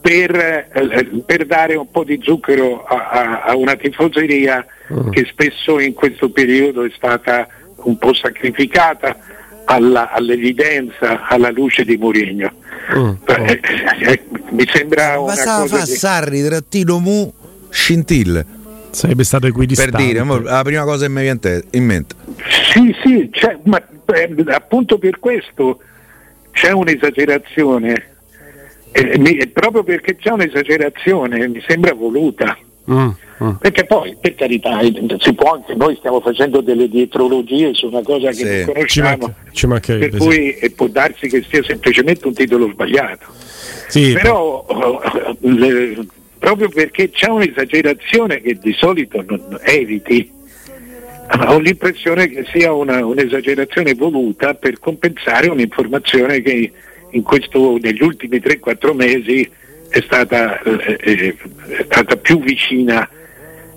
per, 0.01 0.35
eh, 0.35 1.23
per 1.25 1.45
dare 1.45 1.75
un 1.75 1.89
po' 1.89 2.03
di 2.03 2.19
zucchero 2.21 2.83
a, 2.83 3.09
a, 3.09 3.41
a 3.43 3.55
una 3.55 3.75
tifoseria 3.75 4.65
mm. 4.91 5.09
che 5.09 5.25
spesso 5.25 5.79
in 5.79 5.93
questo 5.93 6.29
periodo 6.29 6.83
è 6.83 6.91
stata 6.95 7.47
un 7.77 7.97
po' 7.97 8.13
sacrificata 8.13 9.17
alla, 9.65 10.11
all'evidenza, 10.11 11.27
alla 11.27 11.51
luce 11.51 11.83
di 11.83 11.97
Mourinho. 11.97 12.51
Mm. 12.95 13.13
Eh, 13.25 13.59
eh, 14.01 14.23
mi 14.51 14.67
sembra 14.71 15.19
una 15.19 15.33
Bastava 15.33 15.61
cosa 15.61 15.77
fa 15.77 15.85
Sarri, 15.85 16.43
trattino 16.43 16.99
mu 16.99 17.33
scintille. 17.69 18.54
Sarebbe 18.95 19.25
stato 19.25 19.45
equidistante. 19.45 19.91
Per 19.91 20.05
dire, 20.05 20.19
amore, 20.19 20.43
la 20.43 20.63
prima 20.63 20.83
cosa 20.83 21.05
che 21.05 21.11
mi 21.11 21.21
viene 21.21 21.63
in 21.71 21.83
mente. 21.83 22.15
Sì, 22.71 22.95
sì, 23.03 23.29
ma 23.63 23.77
eh, 24.13 24.33
appunto 24.47 24.97
per 24.97 25.19
questo 25.19 25.79
c'è 26.51 26.71
un'esagerazione. 26.71 28.13
Eh, 28.93 29.17
mi, 29.17 29.45
proprio 29.49 29.83
perché 29.83 30.15
c'è 30.15 30.31
un'esagerazione, 30.31 31.45
mi 31.49 31.61
sembra 31.67 31.93
voluta. 31.93 32.57
Mm, 32.89 33.09
mm. 33.43 33.51
Perché 33.59 33.83
poi, 33.83 34.15
per 34.17 34.35
carità, 34.35 34.79
si 35.19 35.33
può 35.33 35.55
anche 35.55 35.75
noi 35.75 35.97
stiamo 35.97 36.21
facendo 36.21 36.61
delle 36.61 36.87
dietrologie 36.87 37.73
su 37.73 37.87
una 37.87 38.01
cosa 38.01 38.29
che 38.29 38.35
sì. 38.35 38.45
non 38.45 38.65
conosciamo, 38.65 39.33
ci 39.51 39.67
manca, 39.67 39.93
ci 39.93 39.99
per 40.07 40.17
cui 40.17 40.57
sì. 40.57 40.69
può 40.71 40.87
darsi 40.87 41.27
che 41.27 41.43
sia 41.49 41.61
semplicemente 41.63 42.25
un 42.25 42.33
titolo 42.33 42.69
sbagliato. 42.71 43.25
Sì, 43.89 44.13
Però 44.13 44.65
le, 45.39 46.07
proprio 46.45 46.69
perché 46.69 47.09
c'è 47.09 47.27
un'esagerazione 47.27 48.39
che 48.39 48.53
di 48.61 48.71
solito 48.73 49.23
non 49.27 49.57
eviti. 49.63 50.31
Ho 51.47 51.57
l'impressione 51.57 52.29
che 52.29 52.45
sia 52.53 52.71
una, 52.71 53.03
un'esagerazione 53.03 53.95
voluta 53.95 54.53
per 54.53 54.77
compensare 54.77 55.47
un'informazione 55.47 56.43
che 56.43 56.71
questo, 57.23 57.79
negli 57.81 58.03
ultimi 58.03 58.37
3-4 58.37 58.93
mesi 58.93 59.49
è 59.89 59.99
stata, 60.01 60.61
eh, 60.61 60.99
eh, 61.01 61.35
è 61.79 61.83
stata, 61.85 62.15
più 62.15 62.39
vicina, 62.39 63.09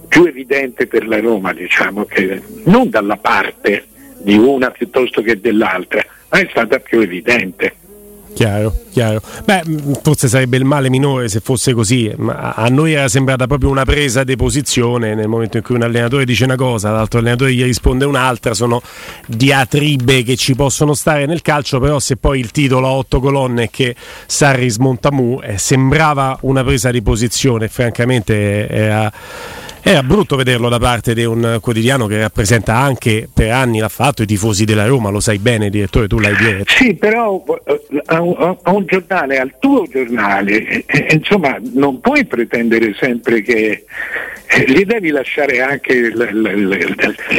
più 0.06 0.26
evidente 0.26 0.86
per 0.86 1.08
la 1.08 1.20
Roma, 1.20 1.54
diciamo, 1.54 2.04
che 2.04 2.42
non 2.64 2.90
dalla 2.90 3.16
parte 3.16 3.86
di 4.18 4.36
una 4.36 4.70
piuttosto 4.70 5.22
che 5.22 5.40
dell'altra, 5.40 6.04
ma 6.28 6.38
è 6.38 6.46
stata 6.50 6.78
più 6.80 7.00
evidente. 7.00 7.72
Chiaro, 8.38 8.72
chiaro. 8.92 9.20
Beh, 9.44 9.62
forse 10.00 10.28
sarebbe 10.28 10.56
il 10.56 10.64
male 10.64 10.90
minore 10.90 11.28
se 11.28 11.40
fosse 11.40 11.74
così, 11.74 12.14
ma 12.18 12.52
a 12.54 12.68
noi 12.68 12.92
era 12.92 13.08
sembrata 13.08 13.48
proprio 13.48 13.68
una 13.68 13.84
presa 13.84 14.22
di 14.22 14.36
posizione 14.36 15.16
nel 15.16 15.26
momento 15.26 15.56
in 15.56 15.64
cui 15.64 15.74
un 15.74 15.82
allenatore 15.82 16.24
dice 16.24 16.44
una 16.44 16.54
cosa, 16.54 16.92
l'altro 16.92 17.18
allenatore 17.18 17.52
gli 17.52 17.64
risponde 17.64 18.04
un'altra, 18.04 18.54
sono 18.54 18.80
diatribe 19.26 20.22
che 20.22 20.36
ci 20.36 20.54
possono 20.54 20.94
stare 20.94 21.26
nel 21.26 21.42
calcio, 21.42 21.80
però 21.80 21.98
se 21.98 22.14
poi 22.14 22.38
il 22.38 22.52
titolo 22.52 22.86
a 22.86 22.90
otto 22.90 23.18
colonne 23.18 23.70
che 23.70 23.96
Sarri 24.26 24.70
smonta 24.70 25.10
Mu 25.10 25.40
eh, 25.42 25.58
sembrava 25.58 26.38
una 26.42 26.62
presa 26.62 26.92
di 26.92 27.02
posizione, 27.02 27.66
francamente 27.66 28.68
era 28.68 29.12
era 29.82 30.02
brutto 30.02 30.36
vederlo 30.36 30.68
da 30.68 30.78
parte 30.78 31.14
di 31.14 31.24
un 31.24 31.58
quotidiano 31.60 32.06
che 32.06 32.18
rappresenta 32.18 32.76
anche 32.76 33.28
per 33.32 33.52
anni 33.52 33.78
l'ha 33.78 33.88
fatto 33.88 34.22
i 34.22 34.26
tifosi 34.26 34.64
della 34.64 34.86
Roma, 34.86 35.10
lo 35.10 35.20
sai 35.20 35.38
bene 35.38 35.70
direttore, 35.70 36.06
tu 36.06 36.18
l'hai 36.18 36.36
detto. 36.36 36.72
Sì, 36.72 36.94
però 36.94 37.42
eh, 37.64 38.02
a 38.06 38.20
un, 38.20 38.56
a 38.62 38.70
un 38.70 38.84
giornale, 38.86 39.38
al 39.38 39.54
tuo 39.58 39.86
giornale, 39.86 40.84
eh, 40.86 41.14
insomma, 41.14 41.58
non 41.72 42.00
puoi 42.00 42.26
pretendere 42.26 42.94
sempre 42.98 43.42
che 43.42 43.84
eh, 44.46 44.64
gli 44.66 44.84
devi 44.84 45.10
lasciare 45.10 45.60
anche 45.60 46.12
la, 46.14 46.28
la, 46.32 46.52
la, 46.54 46.76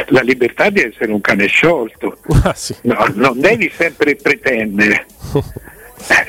la, 0.08 0.20
libertà 0.22 0.70
di 0.70 0.80
essere 0.80 1.12
un 1.12 1.20
cane 1.20 1.46
sciolto. 1.46 2.18
Ah, 2.42 2.54
sì. 2.54 2.74
no, 2.82 3.06
non 3.14 3.38
devi 3.38 3.70
sempre 3.76 4.16
pretendere. 4.16 5.06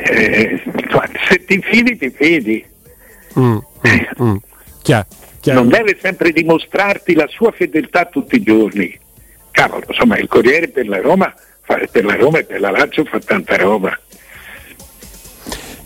eh, 0.04 0.62
se 1.30 1.46
ti 1.46 1.62
fidi, 1.62 1.98
ti 1.98 2.10
fidi. 2.10 2.66
Mm, 3.40 3.58
mm, 3.88 4.24
mm. 4.24 4.36
Chiaro. 4.82 5.08
Chiaro. 5.42 5.60
non 5.60 5.70
deve 5.70 5.98
sempre 6.00 6.32
dimostrarti 6.32 7.16
la 7.16 7.28
sua 7.28 7.52
fedeltà 7.52 8.06
tutti 8.06 8.36
i 8.36 8.44
giorni. 8.44 8.98
Cavolo, 9.50 9.84
insomma, 9.88 10.18
il 10.18 10.28
Corriere 10.28 10.70
per 10.70 10.88
la 10.88 11.02
Roma, 11.02 11.34
per 11.66 12.06
la 12.06 12.16
Roma 12.16 12.40
e 12.40 12.44
per 12.46 12.60
la 12.60 12.70
Lazio 12.70 13.04
fa 13.06 13.20
tanta 13.20 13.58
roba. 13.58 14.00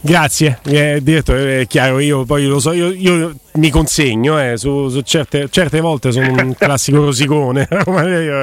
Grazie, 0.06 0.60
eh, 0.66 1.00
direttore, 1.02 1.62
è 1.62 1.66
chiaro, 1.66 1.98
io 1.98 2.26
poi 2.26 2.46
lo 2.46 2.60
so, 2.60 2.74
io, 2.74 2.92
io 2.92 3.34
mi 3.54 3.72
consegno, 3.72 4.40
eh, 4.40 4.56
su, 4.56 4.88
su 4.90 5.02
certe, 5.02 5.48
certe, 5.50 5.80
volte 5.80 6.12
sono 6.12 6.32
un 6.32 6.54
classico 6.60 6.98
rosicone, 7.06 7.68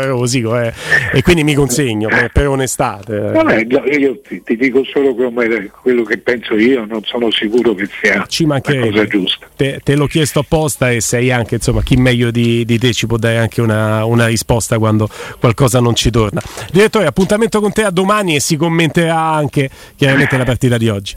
rosico, 0.09 0.59
eh, 0.59 0.72
e 1.12 1.22
quindi 1.22 1.44
mi 1.44 1.55
consegno 1.55 2.09
per, 2.09 2.33
per 2.33 2.48
onestà. 2.48 2.98
Vabbè, 3.07 3.64
io 3.96 4.20
ti, 4.27 4.42
ti, 4.42 4.57
dico 4.57 4.83
solo 4.92 5.14
come, 5.14 5.70
quello 5.83 6.03
che 6.03 6.18
penso 6.18 6.57
io, 6.57 6.85
non 6.85 7.05
sono 7.05 7.31
sicuro 7.31 7.75
che 7.75 7.88
sia 8.01 8.25
ci 8.27 8.44
la 8.44 8.61
cosa 8.61 9.07
giusta. 9.07 9.46
Te, 9.55 9.81
te, 9.85 9.94
l'ho 9.94 10.07
chiesto 10.07 10.40
apposta 10.40 10.90
e 10.90 11.01
sei 11.01 11.31
anche, 11.31 11.55
insomma, 11.55 11.85
chi 11.85 11.94
meglio 11.94 12.33
di, 12.33 12.64
di 12.64 12.77
te 12.77 12.92
ci 12.92 13.07
può 13.07 13.18
dare 13.18 13.38
anche 13.38 13.61
una, 13.61 14.05
una, 14.05 14.27
risposta 14.27 14.81
quando 14.81 15.09
qualcosa 15.38 15.79
non 15.79 15.94
ci 15.94 16.11
torna. 16.11 16.42
Direttore, 16.72 17.07
appuntamento 17.07 17.61
con 17.61 17.70
te 17.72 17.85
a 17.85 17.90
domani 17.92 18.35
e 18.35 18.40
si 18.40 18.57
commenterà 18.57 19.16
anche 19.16 19.70
chiaramente 19.94 20.37
la 20.37 20.44
partita 20.44 20.77
di 20.77 20.88
oggi. 20.88 21.16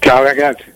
Ciao 0.00 0.22
ragazzi. 0.22 0.72